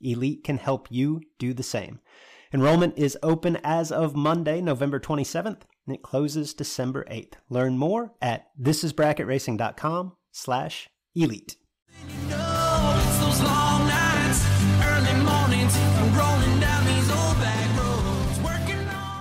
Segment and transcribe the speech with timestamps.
[0.00, 2.00] Elite can help you do the same.
[2.52, 7.34] Enrollment is open as of Monday, November 27th, and it closes December 8th.
[7.48, 11.56] Learn more at thisisbracketracing.com slash elite.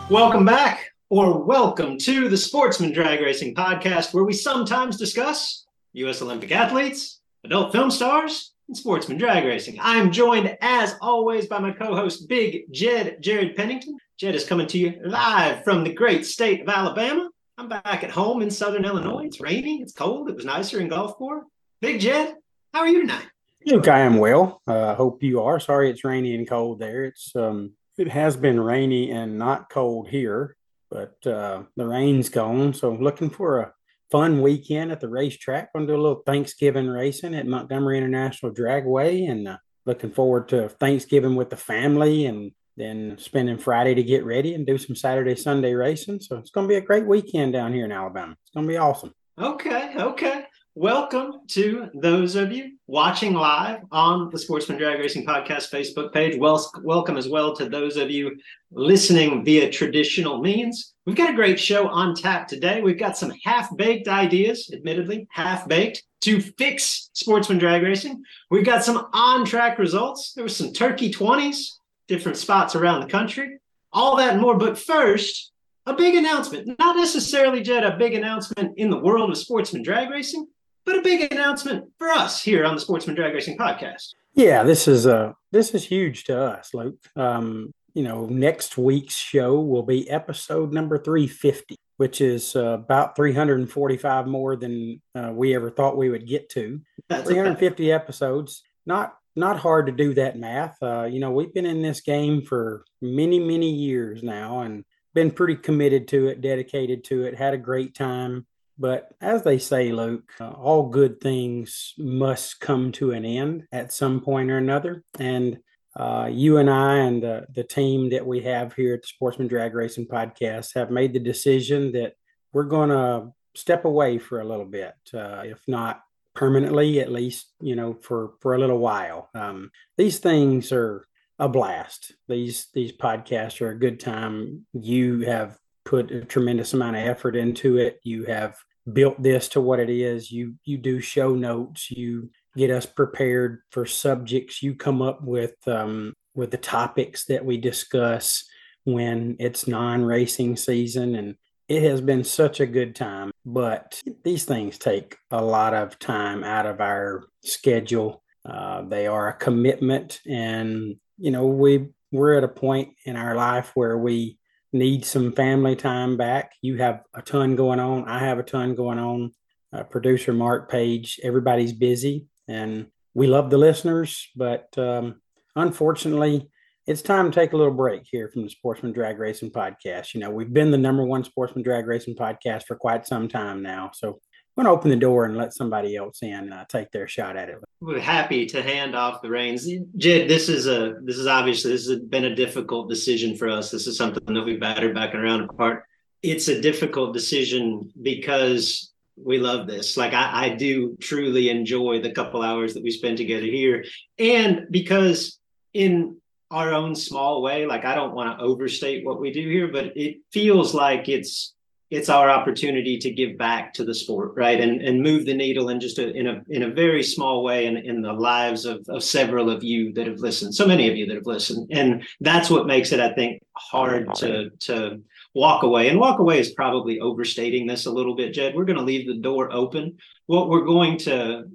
[0.10, 6.24] Welcome back, or welcome to the Sportsman Drag Racing Podcast, where we sometimes discuss U.S.
[6.24, 9.78] Olympic athletes, adult film stars, and sportsman drag racing.
[9.82, 13.98] I'm joined, as always, by my co host, Big Jed Jared Pennington.
[14.18, 17.30] Jed is coming to you live from the great state of Alabama.
[17.58, 19.26] I'm back at home in southern Illinois.
[19.26, 21.42] It's rainy, it's cold, it was nicer in Gulfport.
[21.82, 22.36] Big Jed,
[22.74, 23.26] how are you tonight?
[23.66, 24.62] Look, I am well.
[24.68, 25.60] I uh, hope you are.
[25.60, 27.06] Sorry it's rainy and cold there.
[27.06, 30.56] It's um it has been rainy and not cold here,
[30.92, 32.74] but uh, the rain's gone.
[32.74, 33.74] So I'm looking for a
[34.12, 35.74] fun weekend at the racetrack.
[35.74, 40.50] Going to do a little Thanksgiving racing at Montgomery International Dragway and uh, looking forward
[40.50, 44.96] to Thanksgiving with the family and then spending Friday to get ready and do some
[44.96, 46.22] Saturday, Sunday racing.
[46.22, 48.36] So it's going to be a great weekend down here in Alabama.
[48.42, 49.14] It's going to be awesome.
[49.38, 49.94] Okay.
[49.98, 50.46] Okay.
[50.82, 56.40] Welcome to those of you watching live on the Sportsman Drag Racing Podcast Facebook page.
[56.40, 58.40] Well, welcome as well to those of you
[58.72, 60.94] listening via traditional means.
[61.06, 62.80] We've got a great show on tap today.
[62.80, 68.24] We've got some half baked ideas, admittedly, half baked, to fix sportsman drag racing.
[68.50, 70.32] We've got some on track results.
[70.32, 71.72] There was some turkey 20s,
[72.08, 73.60] different spots around the country,
[73.92, 74.58] all that and more.
[74.58, 75.52] But first,
[75.86, 76.80] a big announcement.
[76.80, 80.48] Not necessarily, Jed, a big announcement in the world of sportsman drag racing,
[80.90, 84.16] but a big announcement for us here on the Sportsman Drag Racing Podcast.
[84.34, 86.98] Yeah, this is uh this is huge to us, Luke.
[87.16, 93.16] Um, you know, next week's show will be episode number 350, which is uh, about
[93.16, 96.82] 345 more than uh, we ever thought we would get to.
[97.08, 98.64] That's 350 episodes.
[98.86, 100.82] Not not hard to do that math.
[100.82, 104.84] Uh, you know, we've been in this game for many, many years now and
[105.14, 108.48] been pretty committed to it, dedicated to it, had a great time.
[108.80, 113.92] But as they say, Luke, uh, all good things must come to an end at
[113.92, 115.04] some point or another.
[115.20, 115.60] And
[115.96, 119.50] uh, you and I and the, the team that we have here at the Sportsman
[119.50, 122.14] Drag Racing Podcast have made the decision that
[122.54, 126.02] we're going to step away for a little bit, uh, if not
[126.34, 129.30] permanently, at least, you know, for, for a little while.
[129.36, 131.06] Um, these things are
[131.38, 132.14] a blast.
[132.30, 134.66] These, these podcasts are a good time.
[134.72, 138.00] You have put a tremendous amount of effort into it.
[138.04, 138.56] You have
[138.94, 140.32] built this to what it is.
[140.32, 141.92] You you do show notes.
[141.92, 144.64] You get us prepared for subjects.
[144.64, 148.44] You come up with um, with the topics that we discuss
[148.86, 151.36] when it's non-racing season, and
[151.68, 153.32] it has been such a good time.
[153.46, 158.24] But these things take a lot of time out of our schedule.
[158.46, 163.36] Uh, they are a commitment, and you know we we're at a point in our
[163.36, 164.39] life where we
[164.72, 166.52] need some family time back.
[166.62, 168.08] You have a ton going on.
[168.08, 169.32] I have a ton going on.
[169.72, 175.22] Uh, producer Mark Page, everybody's busy, and we love the listeners, but um,
[175.56, 176.50] unfortunately,
[176.88, 180.16] it's time to take a little break here from the Sportsman Drag Racing podcast.
[180.16, 183.62] You know, we've been the number one Sportsman Drag Racing podcast for quite some time
[183.62, 184.20] now, so
[184.60, 187.48] want to open the door and let somebody else in uh, take their shot at
[187.48, 187.64] it.
[187.80, 189.66] We're happy to hand off the reins.
[189.96, 193.72] Jed, this is a this is obviously this has been a difficult decision for us.
[193.72, 195.86] This is something that we battered back and around apart.
[196.22, 199.96] It's a difficult decision because we love this.
[199.96, 203.86] Like I, I do truly enjoy the couple hours that we spend together here.
[204.18, 205.40] And because
[205.74, 206.18] in
[206.52, 209.96] our own small way, like I don't want to overstate what we do here, but
[209.96, 211.54] it feels like it's
[211.92, 214.60] it's our opportunity to give back to the sport, right?
[214.60, 217.66] And and move the needle in just a in a in a very small way
[217.66, 220.96] in, in the lives of, of several of you that have listened, so many of
[220.96, 221.68] you that have listened.
[221.72, 225.02] And that's what makes it, I think, hard to to
[225.34, 225.90] walk away.
[225.90, 228.56] And walk away is probably overstating this a little bit, Jed.
[228.56, 229.98] We're going to leave the door open.
[230.28, 231.46] What we're going to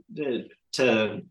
[0.72, 1.22] to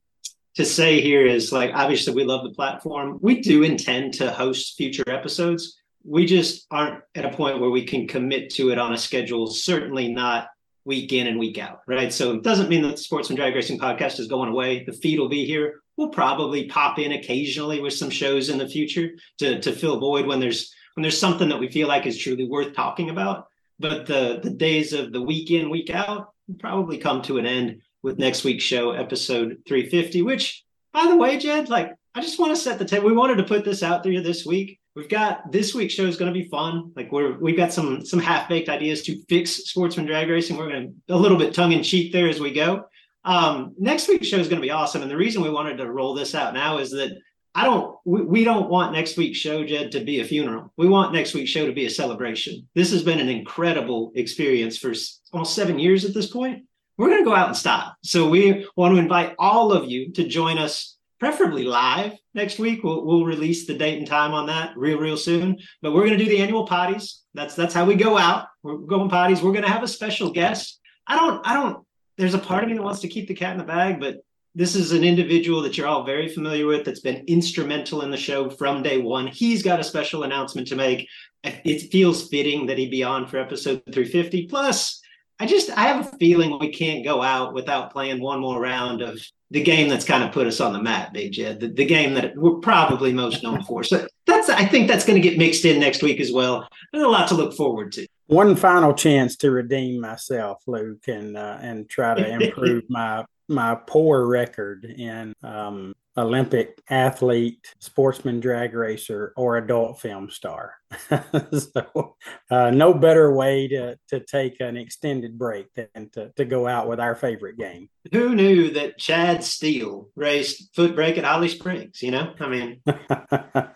[0.56, 3.20] to say here is like obviously we love the platform.
[3.22, 7.86] We do intend to host future episodes we just aren't at a point where we
[7.86, 10.48] can commit to it on a schedule, certainly not
[10.86, 12.12] week in and week out, right?
[12.12, 14.84] So it doesn't mean that the Sportsman Drag Racing podcast is going away.
[14.84, 15.82] The feed will be here.
[15.96, 20.26] We'll probably pop in occasionally with some shows in the future to, to fill void
[20.26, 23.48] when there's when there's something that we feel like is truly worth talking about.
[23.80, 27.82] But the the days of the week in, week out probably come to an end
[28.02, 32.52] with next week's show, episode 350, which by the way, Jed, like I just want
[32.54, 33.06] to set the table.
[33.06, 36.18] We wanted to put this out there this week we've got this week's show is
[36.18, 36.92] going to be fun.
[36.96, 40.58] Like we're we've got some some half baked ideas to fix sportsman drag racing.
[40.58, 42.86] We're going to a little bit tongue in cheek there as we go.
[43.26, 45.92] Um, next week's show is going to be awesome, and the reason we wanted to
[45.92, 47.18] roll this out now is that
[47.56, 50.74] I don't we, we don't want next week's show, Jed, to be a funeral.
[50.78, 52.68] We want next week's show to be a celebration.
[52.76, 54.94] This has been an incredible experience for
[55.32, 56.66] almost seven years at this point.
[56.98, 57.96] We're going to go out in style.
[58.04, 60.93] So we want to invite all of you to join us
[61.24, 62.84] preferably live next week.
[62.84, 65.58] We'll, we'll release the date and time on that real, real soon.
[65.82, 67.20] But we're going to do the annual potties.
[67.34, 68.48] That's that's how we go out.
[68.62, 69.42] We're going potties.
[69.42, 70.82] We're going to have a special guest.
[71.08, 71.86] I don't, I don't.
[72.18, 74.18] There's a part of me that wants to keep the cat in the bag, but
[74.54, 78.18] this is an individual that you're all very familiar with that's been instrumental in the
[78.18, 79.28] show from day one.
[79.28, 81.08] He's got a special announcement to make.
[81.46, 84.48] It feels fitting that he be on for episode 350.
[84.48, 85.02] Plus,
[85.40, 89.02] I just I have a feeling we can't go out without playing one more round
[89.02, 89.22] of
[89.54, 92.16] the game that's kind of put us on the map, Big Jed, the, the game
[92.16, 93.84] that we're probably most known for.
[93.84, 96.68] So that's I think that's going to get mixed in next week as well.
[96.92, 98.08] There's a lot to look forward to.
[98.26, 103.76] One final chance to redeem myself, Luke, and uh, and try to improve my my
[103.76, 110.74] poor record in um, Olympic athlete, sportsman drag racer, or adult film star.
[111.60, 112.16] so,
[112.50, 116.88] uh, no better way to, to take an extended break than to, to go out
[116.88, 117.90] with our favorite game.
[118.12, 122.02] Who knew that Chad Steele raced foot brake at Holly Springs?
[122.02, 122.82] You know, I mean,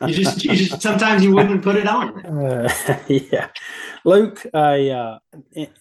[0.05, 2.25] you just, you just sometimes you wouldn't put it on.
[2.25, 2.69] Uh,
[3.07, 3.49] yeah,
[4.05, 5.19] Luke, I uh,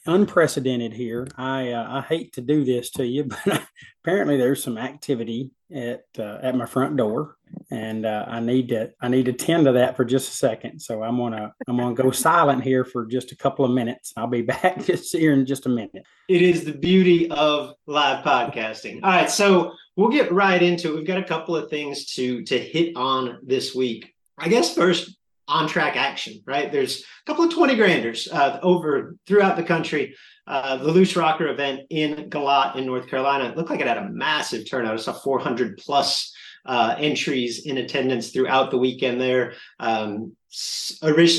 [0.07, 1.27] unprecedented here.
[1.37, 3.63] I uh, I hate to do this to you, but
[4.05, 7.36] apparently there's some activity at uh, at my front door,
[7.71, 10.81] and uh, I need to I need to tend to that for just a second.
[10.81, 14.13] So I'm gonna I'm gonna go silent here for just a couple of minutes.
[14.17, 16.05] I'll be back just here in just a minute.
[16.29, 19.01] It is the beauty of live podcasting.
[19.03, 20.97] All right, so we'll get right into it.
[20.97, 24.15] We've got a couple of things to to hit on this week.
[24.39, 25.17] I guess first
[25.49, 26.73] on track action, right?
[26.73, 30.17] There's a couple of 20 granders uh, over throughout the country.
[30.47, 33.99] Uh, the Loose Rocker event in Galot in North Carolina it looked like it had
[33.99, 34.95] a massive turnout.
[34.95, 36.33] I saw 400 plus
[36.67, 39.55] uh, entries in attendance throughout the weekend there.
[39.81, 40.37] Um,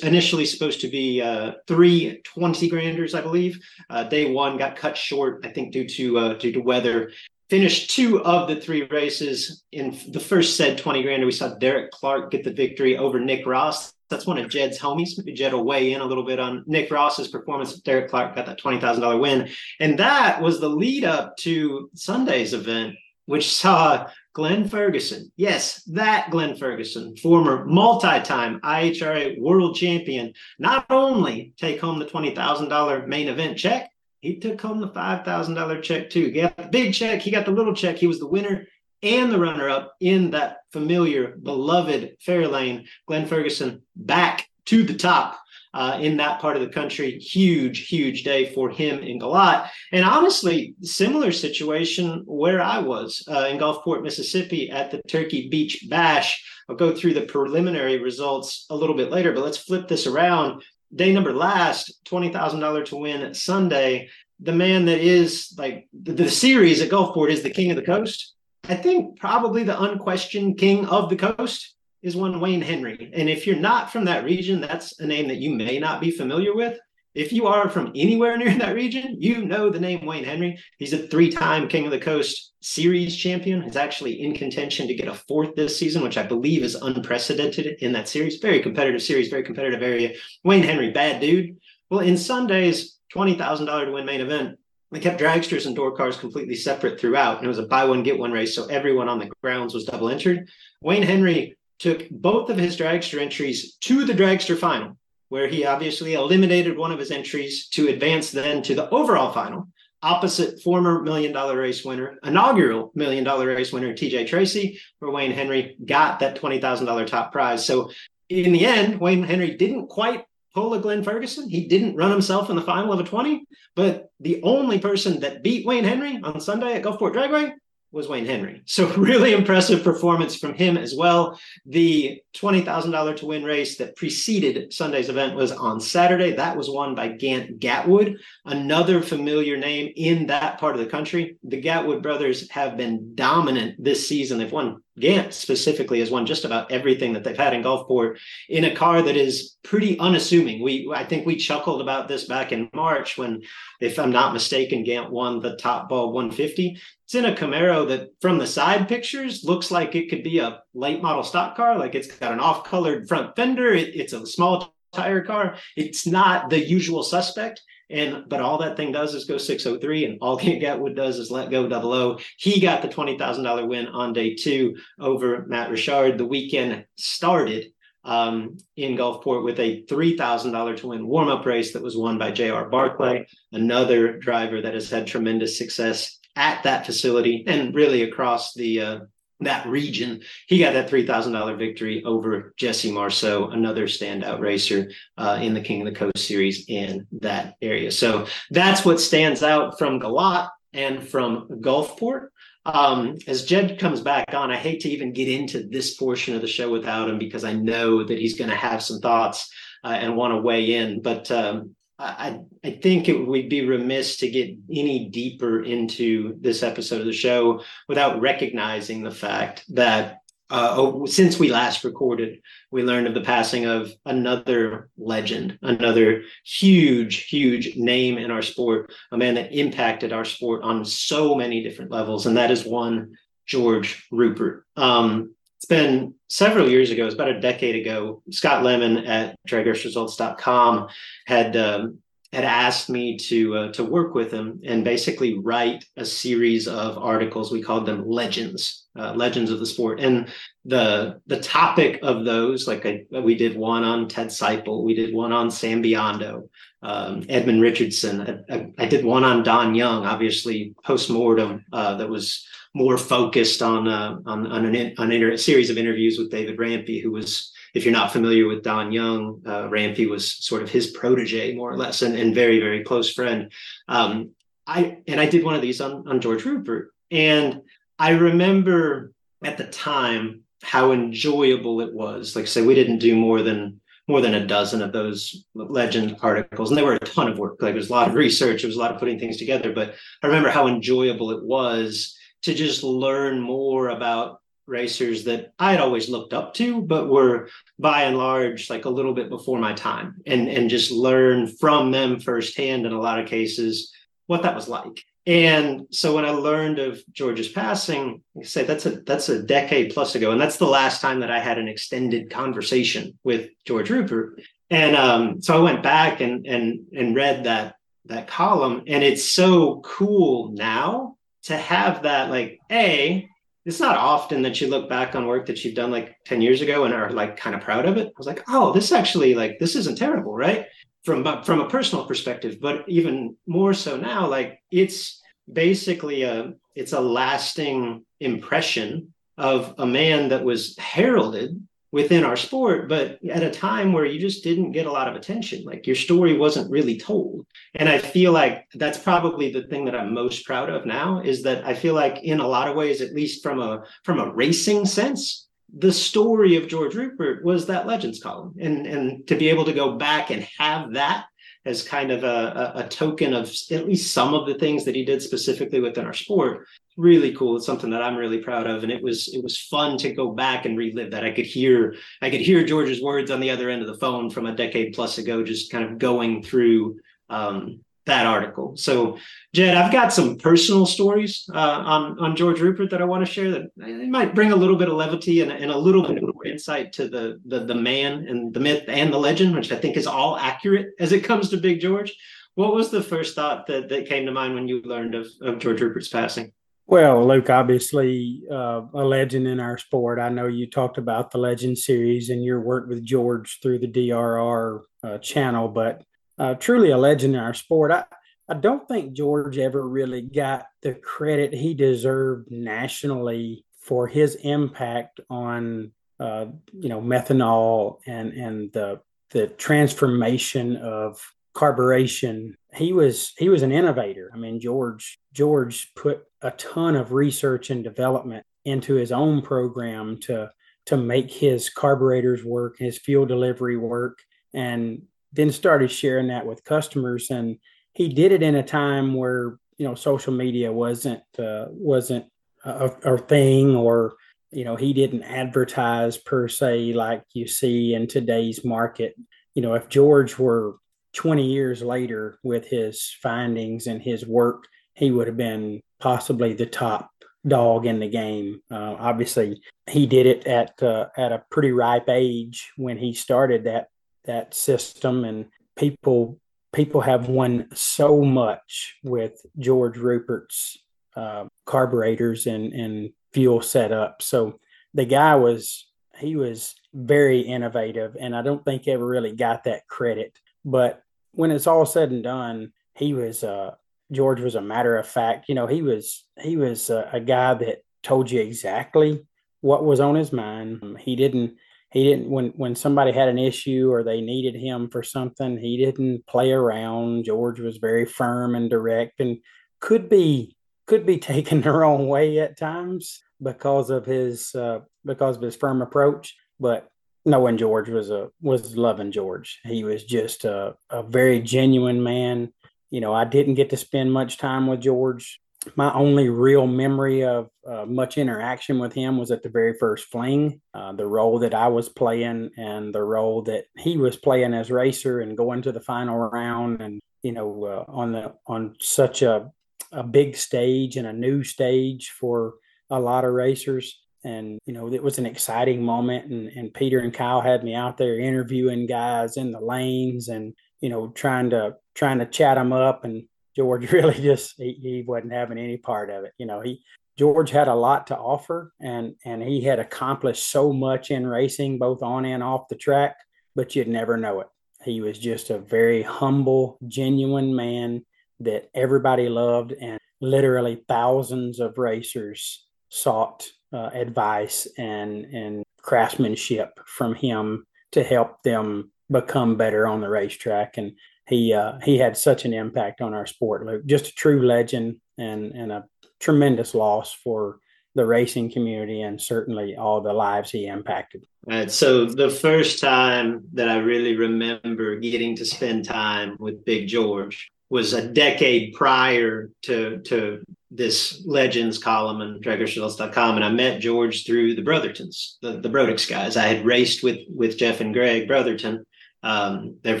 [0.02, 3.60] initially supposed to be uh, three 20 granders, I believe.
[3.90, 7.12] Uh, day one got cut short, I think, due to uh, due to weather.
[7.50, 9.64] Finished two of the three races.
[9.72, 13.46] In the first said 20 grander, we saw Derek Clark get the victory over Nick
[13.46, 15.16] Ross that's one of Jed's homies.
[15.16, 17.74] Maybe Jed will weigh in a little bit on Nick Ross's performance.
[17.80, 19.48] Derek Clark got that twenty thousand dollar win,
[19.80, 22.94] and that was the lead up to Sunday's event,
[23.24, 25.30] which saw Glenn Ferguson.
[25.36, 32.34] Yes, that Glenn Ferguson, former multi-time IHRA world champion, not only take home the twenty
[32.34, 36.26] thousand dollar main event check, he took home the five thousand dollar check too.
[36.26, 37.20] He got the big check.
[37.20, 37.96] He got the little check.
[37.96, 38.66] He was the winner
[39.02, 45.38] and the runner up in that familiar, beloved Fairlane, Glenn Ferguson, back to the top
[45.74, 47.18] uh, in that part of the country.
[47.18, 49.68] Huge, huge day for him in Galot.
[49.92, 55.86] And honestly, similar situation where I was uh, in Gulfport, Mississippi at the Turkey Beach
[55.88, 56.44] Bash.
[56.68, 60.62] I'll go through the preliminary results a little bit later, but let's flip this around.
[60.94, 64.08] Day number last, $20,000 to win Sunday.
[64.40, 67.82] The man that is like the, the series at Gulfport is the king of the
[67.82, 68.34] coast
[68.68, 73.10] I think probably the unquestioned king of the coast is one Wayne Henry.
[73.14, 76.10] And if you're not from that region, that's a name that you may not be
[76.10, 76.78] familiar with.
[77.14, 80.58] if you are from anywhere near that region, you know the name Wayne Henry.
[80.78, 83.62] He's a three-time King of the Coast Series champion.
[83.62, 87.66] He's actually in contention to get a fourth this season, which I believe is unprecedented
[87.82, 88.38] in that series.
[88.38, 90.14] Very competitive series, very competitive area.
[90.42, 91.56] Wayne Henry, bad dude.
[91.90, 94.58] Well, in Sunday's twenty thousand dollar to win main event,
[94.90, 98.02] they kept dragsters and door cars completely separate throughout, and it was a buy one
[98.02, 100.48] get one race, so everyone on the grounds was double entered.
[100.82, 104.96] Wayne Henry took both of his dragster entries to the dragster final
[105.30, 109.66] where he obviously eliminated one of his entries to advance then to the overall final,
[110.02, 115.32] opposite former million dollar race winner, inaugural million dollar race winner, TJ Tracy, where Wayne
[115.32, 117.64] Henry got that $20,000 top prize.
[117.66, 117.90] So
[118.28, 120.24] in the end, Wayne Henry didn't quite
[120.54, 121.48] pull a Glenn Ferguson.
[121.48, 125.42] He didn't run himself in the final of a 20, but the only person that
[125.42, 127.54] beat Wayne Henry on Sunday at Gulfport Dragway
[127.92, 128.62] was Wayne Henry.
[128.72, 131.38] So really impressive performance from him as well.
[131.66, 136.32] The $20,000 to win race that preceded Sunday's event was on Saturday.
[136.32, 141.36] That was won by Gant Gatwood, another familiar name in that part of the country.
[141.44, 144.38] The Gatwood brothers have been dominant this season.
[144.38, 148.18] They've won Gant specifically has won just about everything that they've had in Gulfport
[148.50, 150.62] in a car that is pretty unassuming.
[150.62, 153.42] We I think we chuckled about this back in March when,
[153.80, 156.78] if I'm not mistaken, Gant won the top ball 150.
[157.12, 160.62] It's in a Camaro that from the side pictures looks like it could be a
[160.72, 163.74] late model stock car, like it's got an off-colored front fender.
[163.74, 165.56] It, it's a small tire car.
[165.76, 167.60] It's not the usual suspect.
[167.90, 171.30] And but all that thing does is go 603, and all Gant Gatwood does is
[171.30, 172.18] let go double O.
[172.38, 176.16] He got the twenty thousand dollar win on day two over Matt Richard.
[176.16, 181.44] The weekend started um, in Gulfport with a three thousand dollar to win warm up
[181.44, 182.70] race that was won by J.R.
[182.70, 188.80] Barclay, another driver that has had tremendous success at that facility and really across the
[188.80, 188.98] uh,
[189.44, 190.22] that region.
[190.46, 195.82] He got that $3,000 victory over Jesse Marceau, another standout racer uh, in the King
[195.82, 197.90] of the Coast series in that area.
[197.90, 202.28] So that's what stands out from Galot and from Gulfport.
[202.64, 206.40] Um, as Jed comes back on, I hate to even get into this portion of
[206.40, 209.88] the show without him because I know that he's going to have some thoughts uh,
[209.88, 211.02] and want to weigh in.
[211.02, 216.62] But um, I, I think it would be remiss to get any deeper into this
[216.62, 220.18] episode of the show without recognizing the fact that
[220.50, 226.24] uh, oh, since we last recorded, we learned of the passing of another legend, another
[226.44, 231.62] huge, huge name in our sport, a man that impacted our sport on so many
[231.62, 233.16] different levels, and that is one
[233.46, 234.66] George Rupert.
[234.76, 238.20] Um, it's been several years ago, it's about a decade ago.
[238.32, 240.88] Scott Lemon at DragRaceResults.com
[241.24, 241.98] had um,
[242.32, 246.98] had asked me to uh, to work with him and basically write a series of
[246.98, 247.52] articles.
[247.52, 250.00] We called them legends, uh, legends of the sport.
[250.00, 250.32] And
[250.64, 255.14] the the topic of those, like I, we did one on Ted Seipel, we did
[255.14, 256.48] one on Sam Biondo,
[256.82, 258.44] um, Edmond Richardson.
[258.50, 262.96] I, I, I, did one on Don Young, obviously post mortem uh, that was more
[262.96, 267.10] focused on uh, on, on an on a series of interviews with David Rampy, who
[267.10, 271.54] was, if you're not familiar with Don Young, uh, Rampy was sort of his protege,
[271.54, 273.52] more or less, and, and very very close friend.
[273.88, 274.30] Um,
[274.66, 277.62] I and I did one of these on on George Rupert, and
[277.98, 279.12] I remember
[279.44, 282.36] at the time how enjoyable it was.
[282.36, 286.16] Like I say, we didn't do more than more than a dozen of those legend
[286.22, 287.60] articles, and they were a ton of work.
[287.60, 289.72] Like there was a lot of research, it was a lot of putting things together.
[289.72, 295.72] But I remember how enjoyable it was to just learn more about racers that I
[295.72, 299.58] had always looked up to, but were by and large like a little bit before
[299.58, 303.92] my time, and and just learn from them firsthand in a lot of cases
[304.26, 305.04] what that was like.
[305.24, 309.94] And so when I learned of George's passing, I say that's a that's a decade
[309.94, 313.90] plus ago, and that's the last time that I had an extended conversation with George
[313.90, 314.40] Rupert.
[314.70, 319.24] And um, so I went back and and and read that that column, and it's
[319.24, 323.28] so cool now to have that like a
[323.64, 326.62] it's not often that you look back on work that you've done like 10 years
[326.62, 328.08] ago and are like kind of proud of it.
[328.08, 330.66] I was like, oh, this actually like this isn't terrible, right?
[331.04, 335.20] From from a personal perspective, but even more so now, like it's
[335.52, 341.60] basically a it's a lasting impression of a man that was heralded
[341.92, 345.14] within our sport, but at a time where you just didn't get a lot of
[345.14, 345.62] attention.
[345.64, 347.46] Like your story wasn't really told.
[347.74, 351.42] And I feel like that's probably the thing that I'm most proud of now is
[351.42, 354.32] that I feel like in a lot of ways, at least from a from a
[354.32, 358.54] racing sense, the story of George Rupert was that legends column.
[358.58, 361.26] And and to be able to go back and have that
[361.64, 365.04] as kind of a, a, token of at least some of the things that he
[365.04, 366.66] did specifically within our sport.
[366.96, 367.56] Really cool.
[367.56, 370.32] It's something that I'm really proud of, and it was it was fun to go
[370.32, 371.24] back and relive that.
[371.24, 374.28] I could hear I could hear George's words on the other end of the phone
[374.28, 377.00] from a decade plus ago, just kind of going through
[377.30, 378.76] um, that article.
[378.76, 379.18] So,
[379.52, 383.32] Jed, I've got some personal stories uh, on on George Rupert that I want to
[383.32, 386.22] share that it might bring a little bit of levity and, and a little bit
[386.22, 389.76] more insight to the, the the man and the myth and the legend, which I
[389.76, 392.14] think is all accurate as it comes to Big George.
[392.54, 395.58] What was the first thought that, that came to mind when you learned of, of
[395.58, 396.52] George Rupert's passing?
[396.86, 400.18] Well, Luke, obviously uh, a legend in our sport.
[400.18, 403.86] I know you talked about the Legend series and your work with George through the
[403.86, 406.02] DRR uh, channel, but
[406.42, 407.92] uh, truly a legend in our sport.
[407.92, 408.04] I,
[408.48, 415.20] I don't think George ever really got the credit he deserved nationally for his impact
[415.30, 421.20] on uh, you know methanol and and the the transformation of
[421.54, 422.54] carburation.
[422.74, 424.32] He was he was an innovator.
[424.34, 430.18] I mean George George put a ton of research and development into his own program
[430.22, 430.50] to
[430.86, 434.18] to make his carburetors work, his fuel delivery work,
[434.52, 437.30] and then started sharing that with customers.
[437.30, 437.58] And
[437.92, 442.26] he did it in a time where you know social media wasn't uh, wasn't
[442.64, 444.14] a, a, thing or
[444.50, 449.14] you know he didn't advertise per se like you see in today's market.
[449.54, 450.76] You know if george were
[451.14, 456.66] 20 years later with his findings and his work he would have been possibly the
[456.66, 457.10] top
[457.46, 458.60] dog in the game.
[458.70, 459.60] Uh, obviously
[459.90, 463.88] he did it at uh, at a pretty ripe age when he started that
[464.24, 466.38] that system and people
[466.72, 470.78] people have won so much with George Rupert's
[471.16, 474.22] uh, carburetors and and fuel setup.
[474.22, 474.58] So
[474.94, 475.86] the guy was
[476.16, 480.38] he was very innovative, and I don't think ever really got that credit.
[480.64, 481.02] But
[481.32, 483.72] when it's all said and done, he was uh,
[484.10, 485.48] George was a matter of fact.
[485.48, 489.26] You know, he was he was uh, a guy that told you exactly
[489.60, 490.98] what was on his mind.
[491.00, 491.56] He didn't
[491.92, 495.76] he didn't when when somebody had an issue or they needed him for something he
[495.76, 497.24] didn't play around.
[497.24, 499.38] George was very firm and direct and
[499.78, 500.56] could be
[500.86, 505.54] could be taken the wrong way at times because of his uh, because of his
[505.54, 506.34] firm approach.
[506.58, 506.88] But
[507.26, 509.60] knowing george was a was loving george.
[509.64, 512.54] He was just a, a very genuine man.
[512.88, 515.41] You know i didn't get to spend much time with george
[515.76, 520.06] my only real memory of uh, much interaction with him was at the very first
[520.06, 520.60] fling.
[520.74, 524.70] Uh, the role that I was playing and the role that he was playing as
[524.70, 529.22] racer and going to the final round, and you know, uh, on the on such
[529.22, 529.50] a
[529.92, 532.54] a big stage and a new stage for
[532.90, 534.00] a lot of racers.
[534.24, 536.30] And you know, it was an exciting moment.
[536.30, 540.54] And, and Peter and Kyle had me out there interviewing guys in the lanes and
[540.80, 543.24] you know trying to trying to chat them up and
[543.56, 546.32] George really just he, he wasn't having any part of it.
[546.38, 546.82] You know, he
[547.18, 551.78] George had a lot to offer and and he had accomplished so much in racing,
[551.78, 553.16] both on and off the track,
[553.54, 554.48] but you'd never know it.
[554.84, 558.04] He was just a very humble, genuine man
[558.40, 567.14] that everybody loved, and literally thousands of racers sought uh, advice and and craftsmanship from
[567.14, 570.78] him to help them become better on the racetrack.
[570.78, 570.92] And
[571.32, 573.86] he uh, he had such an impact on our sport, Luke.
[573.86, 575.84] Just a true legend and and a
[576.20, 577.58] tremendous loss for
[577.94, 581.26] the racing community and certainly all the lives he impacted.
[581.46, 581.70] Right.
[581.70, 587.50] So the first time that I really remember getting to spend time with Big George
[587.68, 593.36] was a decade prior to to this Legends column in DragRaceResults.com.
[593.36, 596.36] And I met George through the Brothertons, the, the Brodix guys.
[596.36, 598.84] I had raced with with Jeff and Greg Brotherton
[599.22, 600.00] um, they're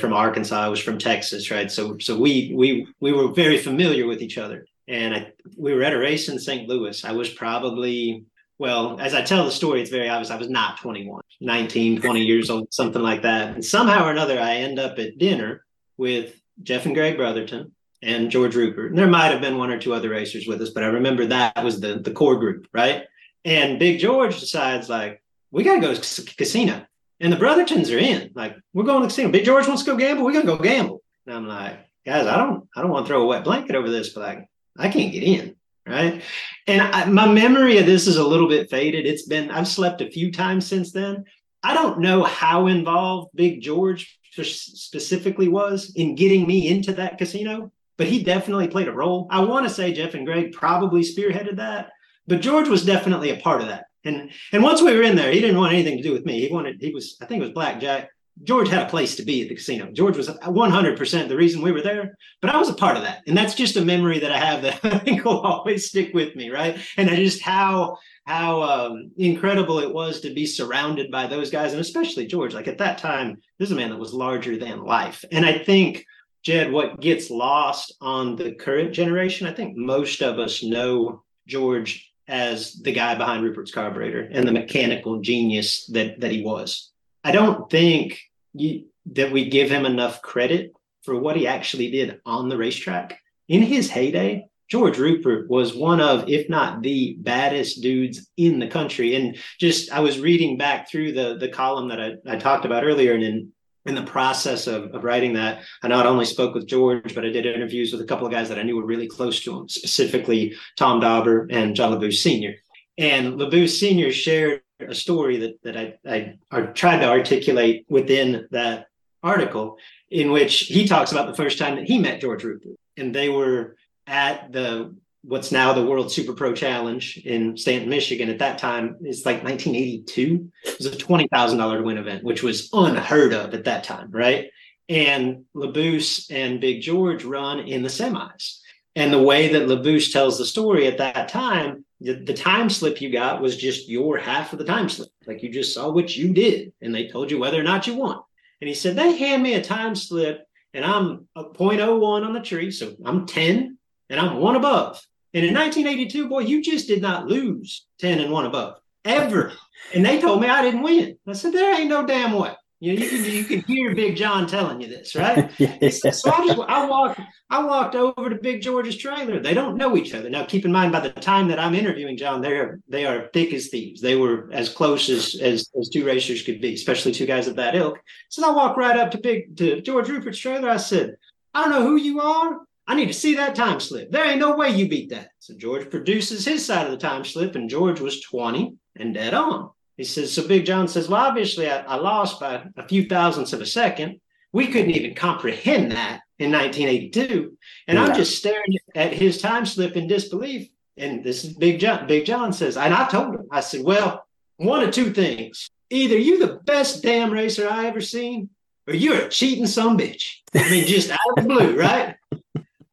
[0.00, 0.60] from Arkansas.
[0.60, 1.70] I was from Texas, right?
[1.70, 4.66] So so we we we were very familiar with each other.
[4.88, 6.68] And I, we were at a race in St.
[6.68, 7.04] Louis.
[7.04, 8.24] I was probably
[8.58, 10.30] well, as I tell the story, it's very obvious.
[10.30, 13.54] I was not 21, 19, 20 years old, something like that.
[13.54, 15.64] And somehow or another, I end up at dinner
[15.96, 18.90] with Jeff and Greg Brotherton and George Rupert.
[18.90, 21.26] And there might have been one or two other racers with us, but I remember
[21.26, 23.04] that was the, the core group, right?
[23.44, 26.86] And Big George decides, like, we got to go to casino
[27.22, 28.30] and the Brothertons are in.
[28.34, 29.30] Like, we're going to the casino.
[29.30, 30.24] Big George wants to go gamble.
[30.24, 31.02] We're gonna go gamble.
[31.26, 33.88] And I'm like, guys, I don't, I don't want to throw a wet blanket over
[33.88, 35.54] this, but like, I can't get in,
[35.86, 36.22] right?
[36.66, 39.06] And I, my memory of this is a little bit faded.
[39.06, 41.24] It's been, I've slept a few times since then.
[41.62, 47.70] I don't know how involved Big George specifically was in getting me into that casino,
[47.98, 49.28] but he definitely played a role.
[49.30, 51.90] I want to say Jeff and Greg probably spearheaded that,
[52.26, 53.84] but George was definitely a part of that.
[54.04, 56.40] And and once we were in there, he didn't want anything to do with me.
[56.40, 58.10] He wanted he was I think it was blackjack.
[58.44, 59.90] George had a place to be at the casino.
[59.92, 63.22] George was 100% the reason we were there, but I was a part of that.
[63.26, 66.34] And that's just a memory that I have that I think will always stick with
[66.34, 66.78] me, right?
[66.96, 71.72] And I just how how um, incredible it was to be surrounded by those guys,
[71.72, 72.54] and especially George.
[72.54, 75.24] Like at that time, this is a man that was larger than life.
[75.30, 76.06] And I think,
[76.42, 82.11] Jed, what gets lost on the current generation, I think most of us know George
[82.28, 86.90] as the guy behind Rupert's carburetor and the mechanical genius that that he was.
[87.24, 88.20] I don't think
[88.54, 93.18] you, that we give him enough credit for what he actually did on the racetrack.
[93.48, 98.68] In his heyday, George Rupert was one of, if not the baddest dudes in the
[98.68, 99.14] country.
[99.16, 102.84] And just I was reading back through the the column that I, I talked about
[102.84, 103.52] earlier, and in
[103.86, 107.30] in the process of, of writing that, I not only spoke with George, but I
[107.30, 109.68] did interviews with a couple of guys that I knew were really close to him,
[109.68, 112.54] specifically Tom Dauber and John LaBouse Sr.
[112.98, 114.12] And LaBouse Sr.
[114.12, 118.86] shared a story that, that I, I, I tried to articulate within that
[119.22, 119.78] article,
[120.10, 122.76] in which he talks about the first time that he met George Rupert.
[122.96, 128.28] And they were at the what's now the World Super Pro Challenge in Stanton, Michigan.
[128.28, 130.50] At that time, it's like 1982.
[130.64, 133.84] It was a twenty thousand dollar to win event, which was unheard of at that
[133.84, 134.50] time, right?
[134.88, 138.58] And Labouche and Big George run in the semis.
[138.94, 143.00] And the way that Labouche tells the story at that time, the, the time slip
[143.00, 145.08] you got was just your half of the time slip.
[145.26, 147.94] Like you just saw what you did, and they told you whether or not you
[147.94, 148.20] won.
[148.60, 152.40] And he said, they hand me a time slip, and I'm a 0.01 on the
[152.40, 152.70] tree.
[152.70, 153.78] So I'm 10
[154.10, 155.04] and I'm one above.
[155.34, 159.52] And in 1982, boy, you just did not lose 10 and one above ever.
[159.94, 161.16] And they told me I didn't win.
[161.26, 162.54] I said, there ain't no damn way.
[162.82, 165.52] You know, you can, you can hear Big John telling you this, right?
[165.58, 165.88] yeah.
[165.88, 169.38] So I just I walked I walked over to Big George's trailer.
[169.38, 170.28] They don't know each other.
[170.28, 173.52] Now keep in mind by the time that I'm interviewing John, they're they are thick
[173.52, 174.00] as thieves.
[174.00, 177.54] They were as close as as, as two racers could be, especially two guys of
[177.54, 178.00] that ilk.
[178.30, 180.68] So I walk right up to Big to George Rupert's trailer.
[180.68, 181.14] I said,
[181.54, 184.10] I don't know who you are, I need to see that time slip.
[184.10, 185.30] There ain't no way you beat that.
[185.38, 189.34] So George produces his side of the time slip, and George was 20 and dead
[189.34, 189.70] on.
[189.96, 193.52] He says, So Big John says, Well, obviously, I, I lost by a few thousandths
[193.52, 194.20] of a second.
[194.52, 197.56] We couldn't even comprehend that in 1982.
[197.86, 198.04] And yeah.
[198.04, 200.68] I'm just staring at his time slip in disbelief.
[200.96, 202.06] And this is Big John.
[202.06, 205.70] Big John says, and I told him, I said, Well, one of two things.
[205.90, 208.48] Either you're the best damn racer I ever seen,
[208.88, 210.36] or you're a cheating some bitch.
[210.54, 212.16] I mean, just out of the blue, right?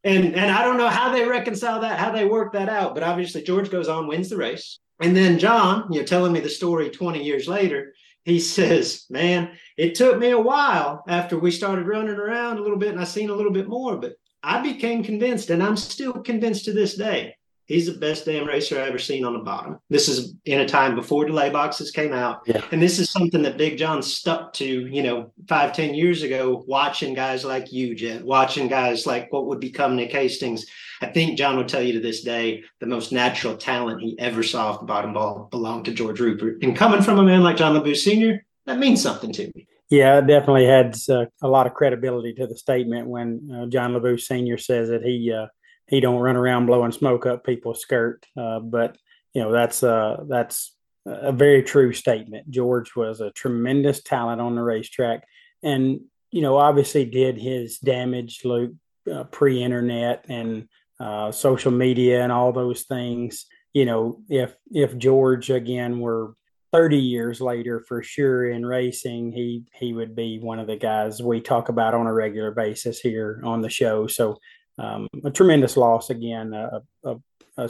[0.04, 2.94] And and I don't know how they reconcile that, how they work that out.
[2.94, 6.40] But obviously, George goes on, wins the race, and then John, you know, telling me
[6.40, 11.52] the story 20 years later, he says, "Man, it took me a while after we
[11.52, 14.62] started running around a little bit, and I seen a little bit more, but I
[14.62, 17.36] became convinced, and I'm still convinced to this day
[17.70, 19.78] He's the best damn racer I ever seen on the bottom.
[19.92, 22.42] This is in a time before delay boxes came out.
[22.48, 22.66] Yeah.
[22.72, 26.64] And this is something that Big John stuck to, you know, five, ten years ago,
[26.66, 30.66] watching guys like you, Jed, watching guys like what would become Nick Hastings.
[31.02, 34.42] I think John would tell you to this day the most natural talent he ever
[34.42, 36.64] saw off the bottom ball belonged to George Rupert.
[36.64, 39.68] And coming from a man like John LaBouse Sr., that means something to me.
[39.92, 43.94] Yeah, it definitely adds uh, a lot of credibility to the statement when uh, John
[43.94, 44.58] LaBouse Sr.
[44.58, 45.46] says that he uh,
[45.90, 48.26] he don't run around blowing smoke up people's skirt.
[48.38, 48.98] Uh, but
[49.34, 50.76] you know that's uh, that's
[51.06, 52.50] a very true statement.
[52.50, 55.26] George was a tremendous talent on the racetrack,
[55.64, 58.74] and you know obviously did his damage, Luke,
[59.12, 60.68] uh, pre-internet and
[61.00, 63.46] uh, social media and all those things.
[63.74, 66.34] You know, if if George again were
[66.72, 71.22] 30 years later for sure in racing he he would be one of the guys
[71.22, 74.38] we talk about on a regular basis here on the show so
[74.80, 77.16] um, a tremendous loss again, a, a,
[77.58, 77.70] a,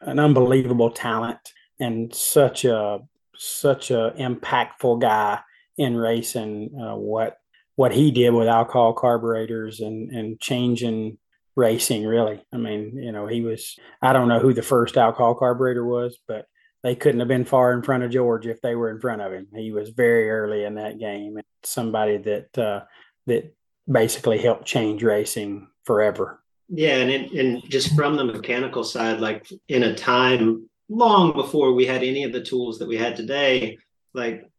[0.00, 3.00] an unbelievable talent and such a
[3.36, 5.40] such a impactful guy
[5.76, 6.70] in racing.
[6.80, 7.38] Uh, what
[7.76, 11.18] what he did with alcohol carburetors and and changing
[11.54, 12.42] racing really.
[12.52, 16.18] I mean, you know, he was I don't know who the first alcohol carburetor was,
[16.26, 16.46] but
[16.82, 19.32] they couldn't have been far in front of George if they were in front of
[19.32, 19.48] him.
[19.54, 21.36] He was very early in that game.
[21.36, 22.82] and Somebody that uh,
[23.26, 23.54] that
[23.90, 26.42] basically helped change racing forever.
[26.68, 31.72] Yeah, and it, and just from the mechanical side, like in a time long before
[31.72, 33.78] we had any of the tools that we had today,
[34.12, 34.50] like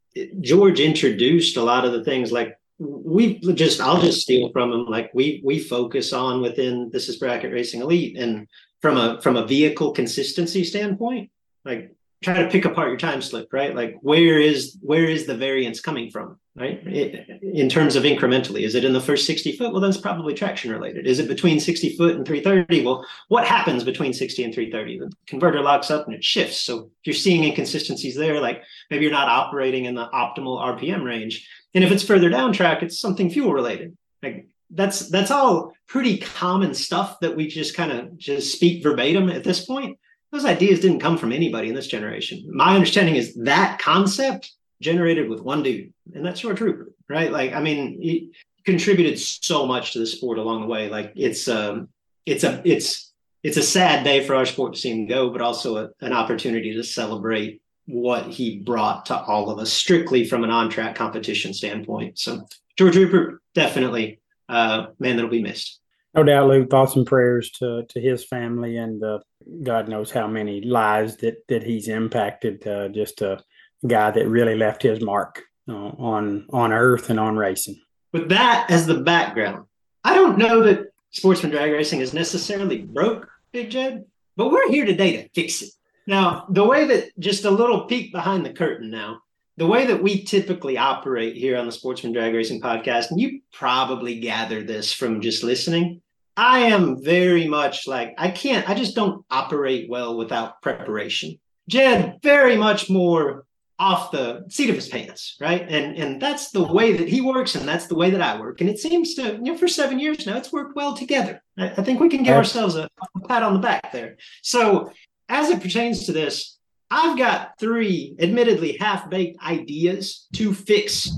[0.42, 4.86] George introduced a lot of the things like we just I'll just steal from him
[4.86, 8.48] like we we focus on within this is bracket racing elite and
[8.82, 11.30] from a from a vehicle consistency standpoint
[11.66, 13.76] like try to pick apart your time slip, right?
[13.76, 16.86] Like where is where is the variance coming from, right?
[16.86, 19.72] It, in terms of incrementally, is it in the first 60 foot?
[19.72, 21.08] Well, that's probably traction related.
[21.08, 22.86] Is it between 60 foot and 330?
[22.86, 25.00] Well, what happens between 60 and 330?
[25.00, 26.62] The converter locks up and it shifts.
[26.62, 31.04] So if you're seeing inconsistencies there, like maybe you're not operating in the optimal RPM
[31.04, 31.48] range.
[31.74, 33.98] And if it's further down track, it's something fuel related.
[34.22, 39.30] Like that's that's all pretty common stuff that we just kind of just speak verbatim
[39.30, 39.98] at this point.
[40.32, 42.48] Those ideas didn't come from anybody in this generation.
[42.54, 47.32] My understanding is that concept generated with one dude, and that's George Rupert, right?
[47.32, 48.32] Like, I mean, he
[48.66, 50.90] contributed so much to the sport along the way.
[50.90, 51.90] Like, it's um,
[52.26, 53.12] it's a it's
[53.44, 56.14] it's a sad day for our sport to see him go, but also a, an
[56.14, 61.54] opportunity to celebrate what he brought to all of us, strictly from an on-track competition
[61.54, 62.20] standpoint.
[62.20, 65.80] So, George Rupert, definitely, uh, man, that'll be missed.
[66.14, 66.70] No doubt, Luke.
[66.70, 69.20] Thoughts and prayers to to his family and uh,
[69.64, 72.66] God knows how many lives that that he's impacted.
[72.66, 73.44] Uh, just a
[73.88, 77.80] guy that really left his mark uh, on on earth and on racing.
[78.12, 79.66] With that as the background,
[80.04, 84.86] I don't know that sportsman drag racing is necessarily broke, Big Jed, but we're here
[84.86, 85.70] today to fix it.
[86.08, 89.22] Now, the way that just a little peek behind the curtain now,
[89.58, 93.42] the way that we typically operate here on the Sportsman Drag Racing podcast, and you
[93.52, 96.02] probably gather this from just listening,
[96.36, 101.38] I am very much like I can't, I just don't operate well without preparation.
[101.68, 103.46] Jed, very much more
[103.80, 105.62] off the seat of his pants, right?
[105.62, 108.60] And and that's the way that he works, and that's the way that I work.
[108.60, 111.42] And it seems to, you know, for seven years now, it's worked well together.
[111.58, 114.18] I, I think we can give ourselves a, a pat on the back there.
[114.44, 114.92] So
[115.30, 116.58] as it pertains to this,
[116.92, 121.10] I've got three, admittedly half baked ideas to fix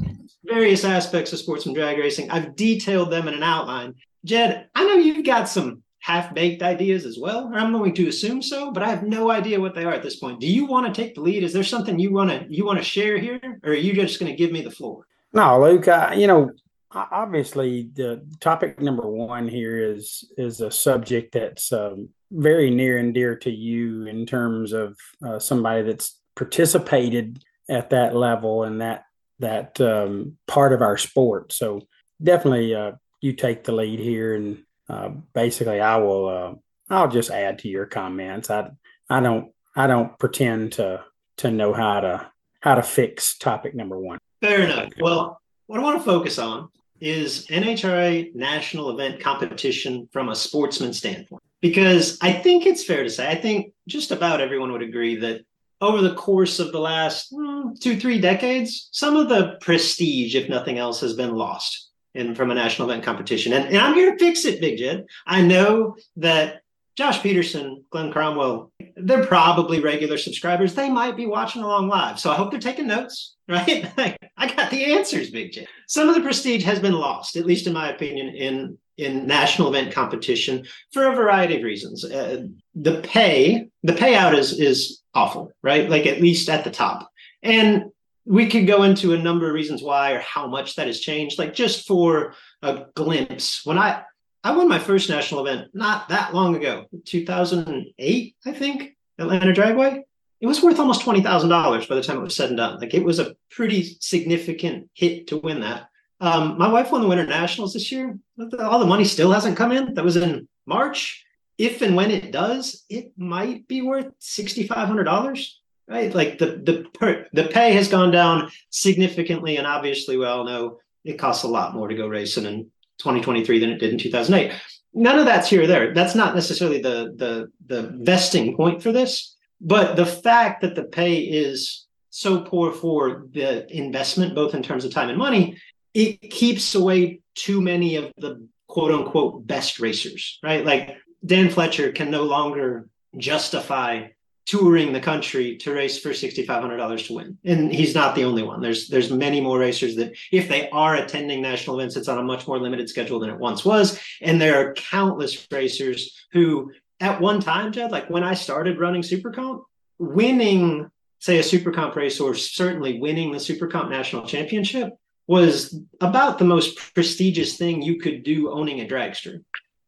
[0.44, 2.30] various aspects of sportsman drag racing.
[2.30, 3.96] I've detailed them in an outline.
[4.24, 8.42] Jed, I know you've got some half baked ideas as well, I'm going to assume
[8.42, 10.40] so, but I have no idea what they are at this point.
[10.40, 11.44] Do you want to take the lead?
[11.44, 14.20] Is there something you want to you want to share here, or are you just
[14.20, 15.06] going to give me the floor?
[15.32, 15.88] No, Luke.
[15.88, 16.52] I, you know,
[16.92, 23.14] obviously the topic number one here is is a subject that's um, very near and
[23.14, 29.06] dear to you in terms of uh, somebody that's participated at that level and that
[29.40, 31.54] that um, part of our sport.
[31.54, 31.82] So
[32.22, 36.28] definitely uh, you take the lead here, and uh, basically, I will.
[36.28, 36.54] Uh,
[36.90, 38.50] I'll just add to your comments.
[38.50, 38.72] I
[39.10, 41.04] I don't I don't pretend to
[41.38, 44.20] to know how to how to fix topic number one.
[44.42, 44.92] Fair enough.
[45.00, 50.94] Well, what I want to focus on is NHRA national event competition from a sportsman
[50.94, 51.42] standpoint.
[51.62, 55.42] Because I think it's fair to say, I think just about everyone would agree that
[55.80, 60.50] over the course of the last mm, two, three decades, some of the prestige, if
[60.50, 63.54] nothing else, has been lost in from a national event competition.
[63.54, 65.06] And, and I'm here to fix it, Big Jed.
[65.26, 66.62] I know that
[66.96, 70.76] Josh Peterson, Glen Cromwell, they're probably regular subscribers.
[70.76, 72.20] They might be watching along live.
[72.20, 73.90] So I hope they're taking notes, right?
[74.38, 75.68] I got the answers, Big Jed.
[75.88, 79.70] Some of the prestige has been lost, at least in my opinion, in in national
[79.70, 82.06] event competition for a variety of reasons.
[82.06, 82.44] Uh,
[82.76, 85.90] the pay, the payout is is awful, right?
[85.90, 87.10] Like at least at the top.
[87.42, 87.86] And
[88.32, 91.38] we could go into a number of reasons why or how much that has changed.
[91.38, 94.04] Like just for a glimpse, when I
[94.42, 100.04] I won my first national event not that long ago, 2008, I think, Atlanta Dragway.
[100.40, 102.80] It was worth almost twenty thousand dollars by the time it was said and done.
[102.80, 105.90] Like it was a pretty significant hit to win that.
[106.22, 108.18] Um, my wife won the Winter Nationals this year.
[108.60, 109.94] All the money still hasn't come in.
[109.96, 111.26] That was in March.
[111.58, 115.61] If and when it does, it might be worth sixty five hundred dollars
[115.92, 116.16] right?
[116.16, 120.80] Like the the per, the pay has gone down significantly, and obviously we all know
[121.04, 122.64] it costs a lot more to go racing in
[123.00, 124.54] 2023 than it did in 2008.
[124.94, 125.94] None of that's here or there.
[125.94, 130.86] That's not necessarily the the the vesting point for this, but the fact that the
[130.86, 135.58] pay is so poor for the investment, both in terms of time and money,
[135.94, 140.66] it keeps away too many of the quote unquote best racers, right?
[140.66, 144.08] Like Dan Fletcher can no longer justify
[144.46, 147.38] touring the country to race for $6500 to win.
[147.46, 148.62] And he's not the only one.
[148.62, 152.24] There's there's many more racers that if they are attending national events it's on a
[152.24, 154.00] much more limited schedule than it once was.
[154.22, 159.04] And there are countless racers who at one time jed like when i started running
[159.04, 159.64] super comp
[160.00, 164.94] winning say a super comp race or certainly winning the super comp national championship
[165.28, 169.44] was about the most prestigious thing you could do owning a dragster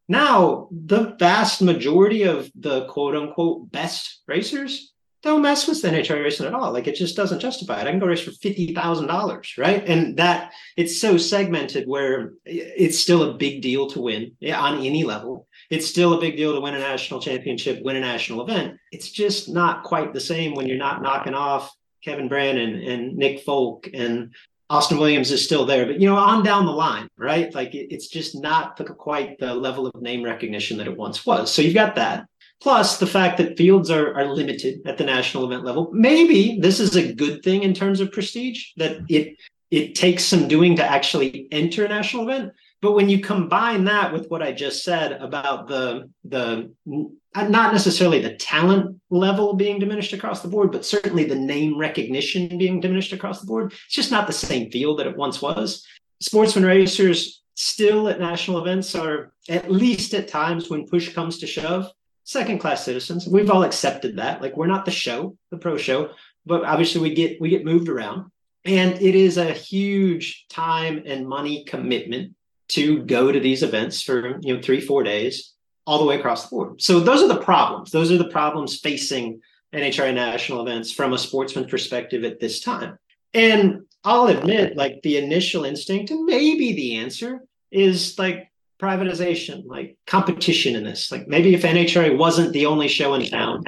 [0.08, 6.22] now, the vast majority of the quote unquote best racers don't mess with the NHRA
[6.22, 6.70] racing at all.
[6.70, 7.86] Like it just doesn't justify it.
[7.86, 9.82] I can go race for fifty thousand dollars, right?
[9.88, 15.02] And that it's so segmented where it's still a big deal to win on any
[15.02, 15.48] level.
[15.70, 18.76] It's still a big deal to win a national championship, win a national event.
[18.92, 23.40] It's just not quite the same when you're not knocking off Kevin Brannon and Nick
[23.40, 24.34] Folk and
[24.74, 27.54] Austin Williams is still there, but you know, on down the line, right?
[27.54, 31.24] Like it, it's just not the, quite the level of name recognition that it once
[31.24, 31.52] was.
[31.52, 32.26] So you've got that.
[32.60, 35.90] Plus the fact that fields are, are limited at the national event level.
[35.92, 39.36] Maybe this is a good thing in terms of prestige that it
[39.70, 42.52] it takes some doing to actually enter a national event.
[42.84, 46.70] But when you combine that with what I just said about the the
[47.34, 51.78] uh, not necessarily the talent level being diminished across the board, but certainly the name
[51.78, 55.40] recognition being diminished across the board, it's just not the same field that it once
[55.40, 55.82] was.
[56.20, 61.46] Sportsman racers still at national events are at least at times when push comes to
[61.46, 61.90] shove
[62.24, 63.26] second class citizens.
[63.26, 64.42] We've all accepted that.
[64.42, 66.10] Like we're not the show the pro show
[66.44, 68.30] but obviously we get we get moved around.
[68.66, 72.34] And it is a huge time and money commitment
[72.74, 75.54] to go to these events for you know three four days
[75.86, 76.80] all the way across the board.
[76.80, 77.90] So those are the problems.
[77.90, 79.40] Those are the problems facing
[79.72, 82.98] nhra national events from a sportsman perspective at this time.
[83.32, 89.96] And i'll admit like the initial instinct and maybe the answer is like privatization like
[90.06, 91.12] competition in this.
[91.12, 93.62] Like maybe if nhra wasn't the only show in town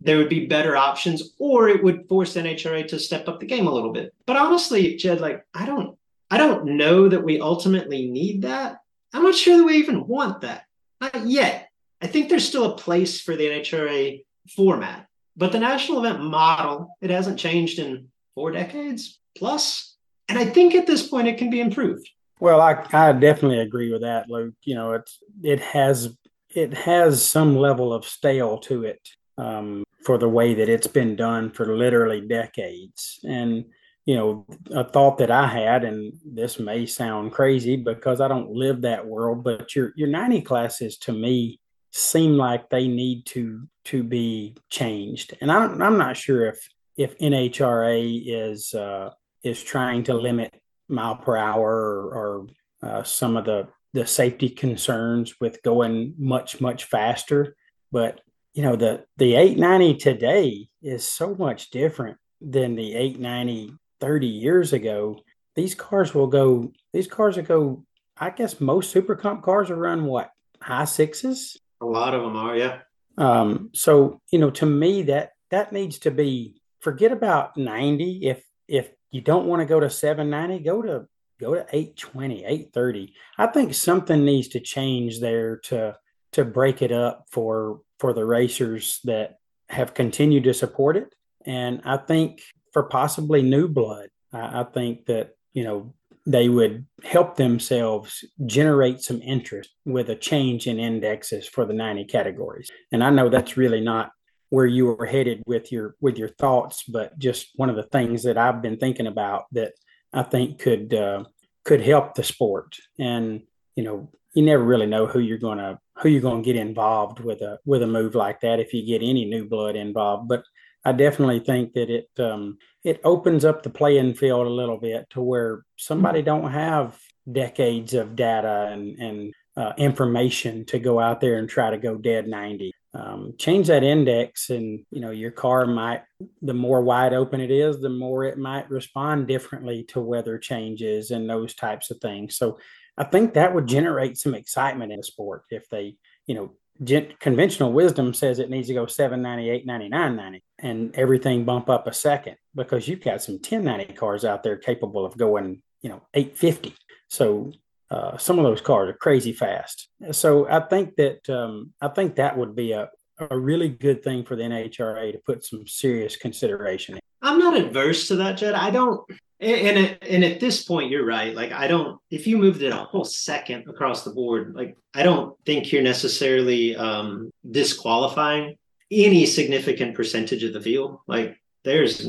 [0.00, 3.66] there would be better options or it would force nhra to step up the game
[3.66, 4.14] a little bit.
[4.26, 5.97] But honestly jed like i don't
[6.30, 8.78] i don't know that we ultimately need that.
[9.12, 10.64] I'm not sure that we even want that.
[11.00, 11.70] Not yet.
[12.02, 16.96] I think there's still a place for the nhra format but the national event model
[17.00, 19.96] it hasn't changed in four decades plus
[20.28, 22.08] and i think at this point it can be improved.
[22.40, 24.54] Well i, I definitely agree with that luke.
[24.64, 26.16] You know it's it has
[26.54, 31.16] it has some level of stale to it um, for the way that it's been
[31.16, 33.20] done for literally decades.
[33.24, 33.66] And,
[34.08, 38.50] you know, a thought that I had, and this may sound crazy because I don't
[38.50, 41.60] live that world, but your your 90 classes to me
[41.92, 45.36] seem like they need to to be changed.
[45.42, 46.58] And I am not sure if
[46.96, 49.10] if NHRA is uh,
[49.42, 50.54] is trying to limit
[50.88, 52.46] mile per hour or, or
[52.82, 57.54] uh, some of the the safety concerns with going much much faster.
[57.92, 58.22] But
[58.54, 64.72] you know the the 890 today is so much different than the 890 30 years
[64.72, 65.18] ago
[65.54, 67.84] these cars will go these cars will go
[68.18, 70.30] i guess most super comp cars are run what
[70.60, 71.56] high sixes?
[71.80, 72.80] A lot of them are yeah.
[73.16, 78.44] Um so you know to me that that needs to be forget about 90 if
[78.66, 81.06] if you don't want to go to 790 go to
[81.40, 85.96] go to 820 830 i think something needs to change there to
[86.32, 91.14] to break it up for for the racers that have continued to support it.
[91.44, 92.42] And I think
[92.78, 95.94] for possibly new blood, I, I think that, you know,
[96.26, 102.04] they would help themselves generate some interest with a change in indexes for the 90
[102.04, 102.70] categories.
[102.92, 104.12] And I know that's really not
[104.50, 108.22] where you were headed with your with your thoughts, but just one of the things
[108.22, 109.72] that I've been thinking about that
[110.12, 111.24] I think could uh,
[111.64, 112.76] could help the sport.
[113.00, 113.42] And
[113.74, 117.42] you know, you never really know who you're to who you're to get involved with
[117.42, 120.28] a with a move like that if you get any new blood involved.
[120.28, 120.44] But
[120.88, 125.08] I definitely think that it um, it opens up the playing field a little bit
[125.10, 126.98] to where somebody don't have
[127.30, 131.96] decades of data and and uh, information to go out there and try to go
[131.96, 136.02] dead 90 um, change that index and you know your car might
[136.40, 141.10] the more wide open it is the more it might respond differently to weather changes
[141.10, 142.36] and those types of things.
[142.36, 142.58] So
[142.96, 145.96] I think that would generate some excitement in the sport if they,
[146.26, 151.44] you know, gen- conventional wisdom says it needs to go 798, 99, 90, and everything
[151.44, 155.62] bump up a second because you've got some 1090 cars out there capable of going,
[155.82, 156.74] you know, 850.
[157.08, 157.52] So
[157.90, 159.88] uh, some of those cars are crazy fast.
[160.12, 162.90] So I think that um, I think that would be a,
[163.30, 167.00] a really good thing for the NHRA to put some serious consideration in.
[167.22, 168.54] I'm not adverse to that, Jed.
[168.54, 169.00] I don't
[169.40, 171.34] and and, and at this point you're right.
[171.34, 175.02] Like i don't if you moved it a whole second across the board like i
[175.02, 178.56] don't think you're necessarily um disqualifying
[178.90, 180.98] any significant percentage of the field.
[181.06, 182.06] Like there's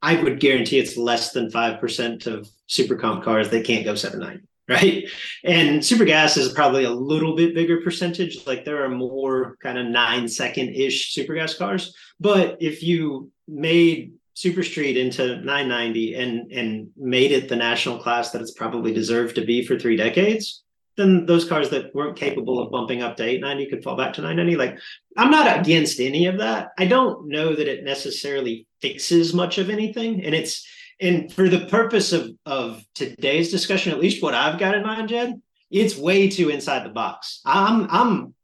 [0.00, 4.48] i would guarantee it's less than 5% of super comp cars that can't go 790
[4.68, 5.08] right?
[5.44, 8.46] And super gas is probably a little bit bigger percentage.
[8.46, 11.94] Like there are more kind of nine second ish super gas cars.
[12.20, 18.30] But if you made Super Street into 990 and and made it the national class
[18.30, 20.62] that it's probably deserved to be for three decades,
[20.96, 24.22] then those cars that weren't capable of bumping up to 890 could fall back to
[24.22, 24.56] 990.
[24.56, 24.78] Like
[25.16, 26.70] I'm not against any of that.
[26.78, 30.24] I don't know that it necessarily fixes much of anything.
[30.24, 30.66] And it's
[31.00, 35.08] and for the purpose of of today's discussion, at least what I've got in mind,
[35.08, 35.40] Jed,
[35.70, 37.40] it's way too inside the box.
[37.44, 38.34] I'm I'm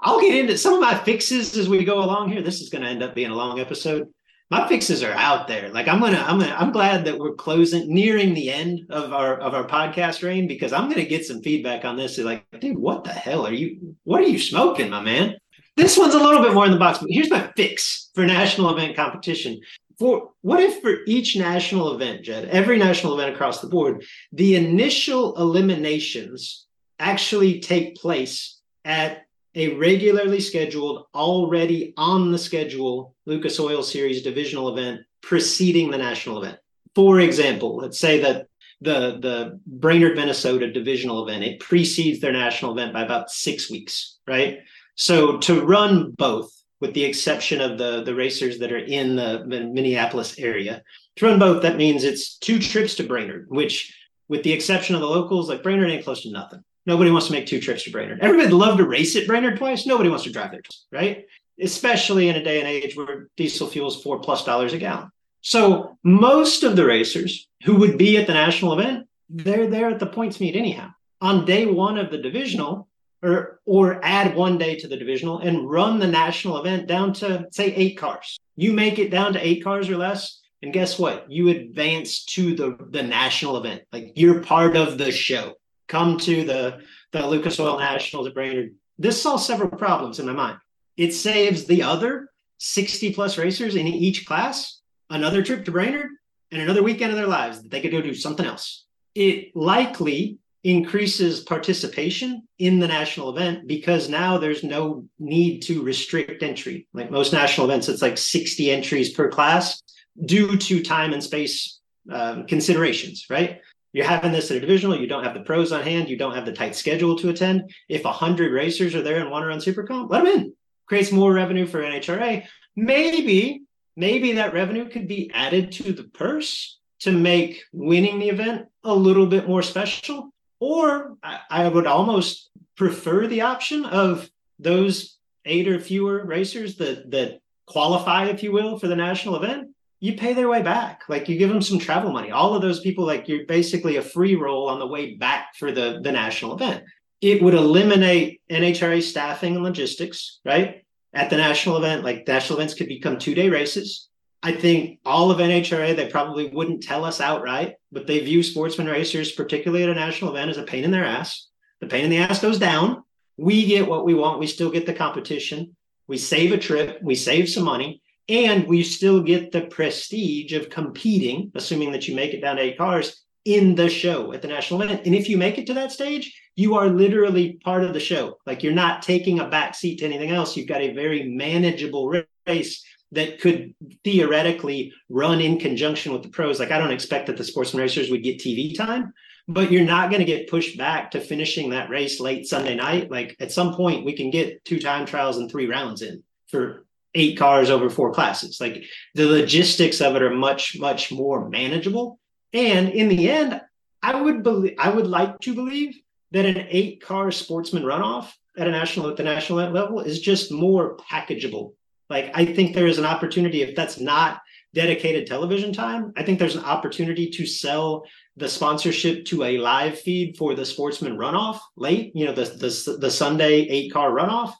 [0.00, 2.42] I'll get into some of my fixes as we go along here.
[2.42, 4.08] This is going to end up being a long episode
[4.50, 5.68] my fixes are out there.
[5.68, 9.36] Like I'm gonna, I'm gonna, I'm glad that we're closing, nearing the end of our
[9.36, 12.16] of our podcast reign because I'm gonna get some feedback on this.
[12.16, 13.96] They're like, dude, what the hell are you?
[14.04, 15.36] What are you smoking, my man?
[15.76, 18.70] This one's a little bit more in the box, but here's my fix for national
[18.76, 19.60] event competition.
[19.98, 24.56] for what if for each national event, Jed, every national event across the board, the
[24.56, 26.66] initial eliminations
[26.98, 34.68] actually take place at a regularly scheduled, already on the schedule Lucas Oil Series divisional
[34.76, 36.58] event preceding the national event.
[36.94, 38.46] For example, let's say that
[38.80, 44.18] the the Brainerd Minnesota divisional event it precedes their national event by about six weeks,
[44.26, 44.60] right?
[44.94, 49.44] So to run both, with the exception of the the racers that are in the,
[49.46, 50.82] the Minneapolis area,
[51.16, 53.94] to run both that means it's two trips to Brainerd, which
[54.28, 56.62] with the exception of the locals, like Brainerd ain't close to nothing.
[56.90, 58.18] Nobody wants to make two trips to Brainerd.
[58.20, 59.86] Everybody'd love to race at Brainerd twice.
[59.86, 61.24] Nobody wants to drive there, twice, right?
[61.60, 65.08] Especially in a day and age where diesel fuel is four plus dollars a gallon.
[65.40, 70.00] So most of the racers who would be at the national event, they're there at
[70.00, 70.90] the points meet anyhow.
[71.20, 72.88] On day one of the divisional,
[73.22, 77.46] or or add one day to the divisional and run the national event down to
[77.52, 78.36] say eight cars.
[78.56, 81.30] You make it down to eight cars or less, and guess what?
[81.30, 83.82] You advance to the the national event.
[83.92, 85.54] Like you're part of the show
[85.90, 86.80] come to the,
[87.12, 88.74] the Lucas Oil Nationals at Brainerd.
[88.98, 90.58] This solves several problems in my mind.
[90.96, 94.80] It saves the other 60 plus racers in each class
[95.10, 96.10] another trip to Brainerd
[96.52, 98.84] and another weekend of their lives that they could go do something else.
[99.14, 106.42] It likely increases participation in the national event because now there's no need to restrict
[106.42, 106.86] entry.
[106.92, 109.82] Like most national events, it's like 60 entries per class
[110.26, 111.80] due to time and space
[112.10, 113.60] um, considerations, right?
[113.92, 116.34] You're having this at a divisional, you don't have the pros on hand, you don't
[116.34, 117.72] have the tight schedule to attend.
[117.88, 120.54] If 100 racers are there and want to run Super Comp, let them in.
[120.86, 122.44] Creates more revenue for NHRA.
[122.76, 123.62] Maybe,
[123.96, 128.94] maybe that revenue could be added to the purse to make winning the event a
[128.94, 130.32] little bit more special.
[130.60, 137.10] Or I, I would almost prefer the option of those eight or fewer racers that
[137.10, 139.70] that qualify, if you will, for the national event
[140.00, 141.02] you pay their way back.
[141.08, 142.30] Like you give them some travel money.
[142.30, 145.70] All of those people, like you're basically a free roll on the way back for
[145.70, 146.84] the, the national event.
[147.20, 150.84] It would eliminate NHRA staffing and logistics, right?
[151.12, 154.08] At the national event, like national events could become two day races.
[154.42, 158.86] I think all of NHRA, they probably wouldn't tell us outright, but they view sportsman
[158.86, 161.48] racers, particularly at a national event, as a pain in their ass.
[161.82, 163.04] The pain in the ass goes down.
[163.36, 164.38] We get what we want.
[164.38, 165.76] We still get the competition.
[166.06, 167.02] We save a trip.
[167.02, 172.14] We save some money and we still get the prestige of competing, assuming that you
[172.14, 175.02] make it down to eight cars in the show at the national event.
[175.04, 178.38] And if you make it to that stage, you are literally part of the show.
[178.46, 180.56] Like you're not taking a back seat to anything else.
[180.56, 183.74] You've got a very manageable race that could
[184.04, 186.60] theoretically run in conjunction with the pros.
[186.60, 189.12] Like I don't expect that the sportsman racers would get TV time,
[189.48, 193.10] but you're not going to get pushed back to finishing that race late Sunday night.
[193.10, 196.84] Like at some point, we can get two time trials and three rounds in for
[197.14, 198.60] eight cars over four classes.
[198.60, 198.84] Like
[199.14, 202.18] the logistics of it are much, much more manageable.
[202.52, 203.60] And in the end,
[204.02, 205.96] I would believe I would like to believe
[206.32, 210.50] that an eight car sportsman runoff at a national at the national level is just
[210.50, 211.74] more packageable.
[212.08, 214.40] Like I think there is an opportunity if that's not
[214.74, 218.04] dedicated television time, I think there's an opportunity to sell
[218.36, 222.96] the sponsorship to a live feed for the sportsman runoff late, you know, the the,
[223.00, 224.52] the Sunday eight car runoff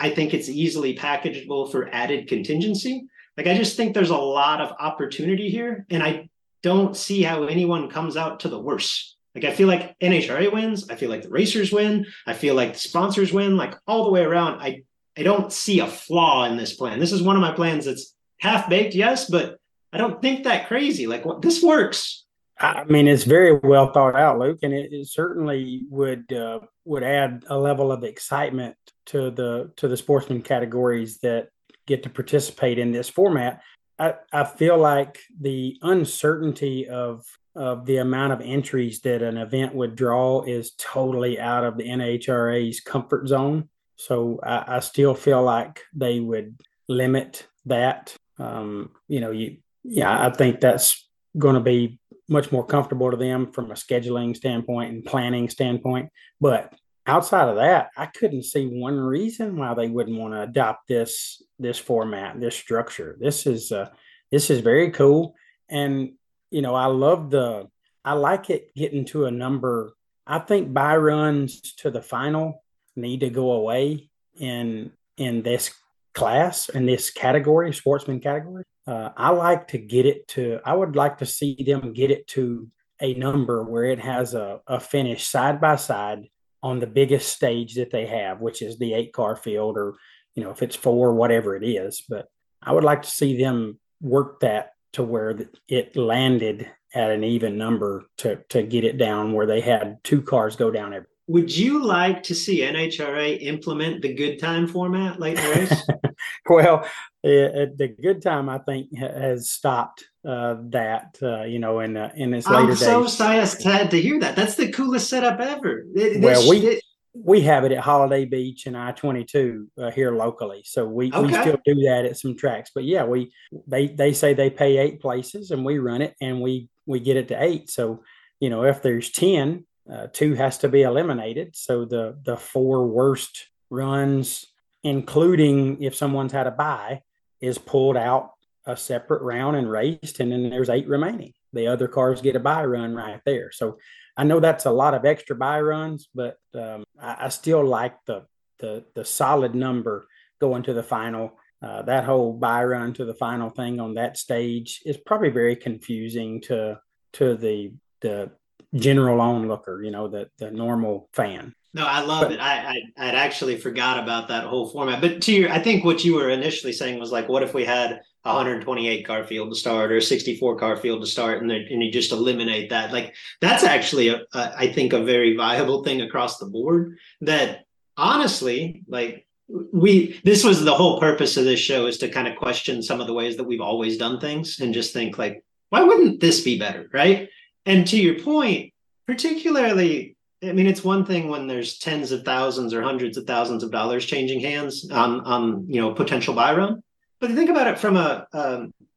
[0.00, 3.06] I think it's easily packageable for added contingency.
[3.36, 6.28] Like I just think there's a lot of opportunity here, and I
[6.62, 9.16] don't see how anyone comes out to the worse.
[9.34, 12.72] Like I feel like NHRA wins, I feel like the racers win, I feel like
[12.72, 14.60] the sponsors win, like all the way around.
[14.60, 14.82] I
[15.16, 16.98] I don't see a flaw in this plan.
[16.98, 19.58] This is one of my plans that's half baked, yes, but
[19.92, 21.06] I don't think that crazy.
[21.06, 22.24] Like what this works.
[22.60, 27.04] I mean, it's very well thought out, Luke, and it, it certainly would uh, would
[27.04, 31.48] add a level of excitement to the to the sportsman categories that
[31.86, 33.62] get to participate in this format.
[33.98, 39.74] I, I feel like the uncertainty of of the amount of entries that an event
[39.74, 43.68] would draw is totally out of the NHRA's comfort zone.
[43.96, 46.56] So I, I still feel like they would
[46.88, 48.14] limit that.
[48.38, 51.98] Um, you know, you yeah, I think that's going to be
[52.28, 56.10] much more comfortable to them from a scheduling standpoint and planning standpoint.
[56.40, 56.74] But
[57.06, 61.42] outside of that, I couldn't see one reason why they wouldn't want to adopt this
[61.58, 63.16] this format, this structure.
[63.18, 63.90] This is uh,
[64.30, 65.34] this is very cool,
[65.68, 66.12] and
[66.50, 67.68] you know I love the
[68.04, 69.92] I like it getting to a number.
[70.26, 72.62] I think by runs to the final
[72.94, 75.72] need to go away in in this
[76.14, 78.64] class in this category, sportsman category.
[78.88, 80.60] Uh, I like to get it to.
[80.64, 82.70] I would like to see them get it to
[83.02, 86.30] a number where it has a, a finish side by side
[86.62, 89.96] on the biggest stage that they have, which is the eight car field, or
[90.34, 92.02] you know, if it's four, whatever it is.
[92.08, 92.28] But
[92.62, 97.58] I would like to see them work that to where it landed at an even
[97.58, 101.08] number to to get it down where they had two cars go down every.
[101.26, 106.14] Would you like to see NHRA implement the good time format late in the race?
[106.48, 106.88] well,
[107.22, 112.12] it, the good time I think has stopped uh, that uh, you know in uh,
[112.14, 113.62] in its later I'm so days.
[113.62, 114.36] sad to hear that.
[114.36, 115.84] That's the coolest setup ever.
[115.94, 116.82] It, well, we it,
[117.14, 121.12] we have it at Holiday Beach and I twenty two uh, here locally, so we,
[121.12, 121.26] okay.
[121.26, 122.70] we still do that at some tracks.
[122.74, 123.32] But yeah, we
[123.66, 127.16] they they say they pay eight places and we run it and we we get
[127.16, 127.70] it to eight.
[127.70, 128.02] So
[128.38, 131.56] you know if there's ten, uh, two has to be eliminated.
[131.56, 134.46] So the the four worst runs,
[134.84, 137.02] including if someone's had a bye,
[137.40, 138.30] is pulled out
[138.66, 141.32] a separate round and raced, and then there's eight remaining.
[141.52, 143.50] The other cars get a bye run right there.
[143.50, 143.78] So
[144.16, 147.94] I know that's a lot of extra bye runs, but um, I, I, still like
[148.06, 148.26] the,
[148.58, 150.06] the the solid number
[150.40, 151.38] going to the final.
[151.62, 155.56] Uh, that whole bye run to the final thing on that stage is probably very
[155.56, 156.78] confusing to
[157.14, 158.30] to the the
[158.74, 161.54] general onlooker, you know, the the normal fan.
[161.74, 162.40] No, I love but, it.
[162.40, 165.00] I, I I'd actually forgot about that whole format.
[165.00, 167.64] But to your, I think what you were initially saying was like, what if we
[167.64, 171.92] had 128 car field to start or 64 car field to start, and and you
[171.92, 172.92] just eliminate that?
[172.92, 176.96] Like that's actually a, a I think a very viable thing across the board.
[177.20, 177.66] That
[177.96, 182.36] honestly, like we this was the whole purpose of this show is to kind of
[182.36, 185.82] question some of the ways that we've always done things and just think like, why
[185.82, 187.28] wouldn't this be better, right?
[187.66, 188.72] And to your point,
[189.06, 193.64] particularly I mean, it's one thing when there's tens of thousands or hundreds of thousands
[193.64, 196.82] of dollars changing hands on on you know potential bye run,
[197.20, 198.26] but think about it from a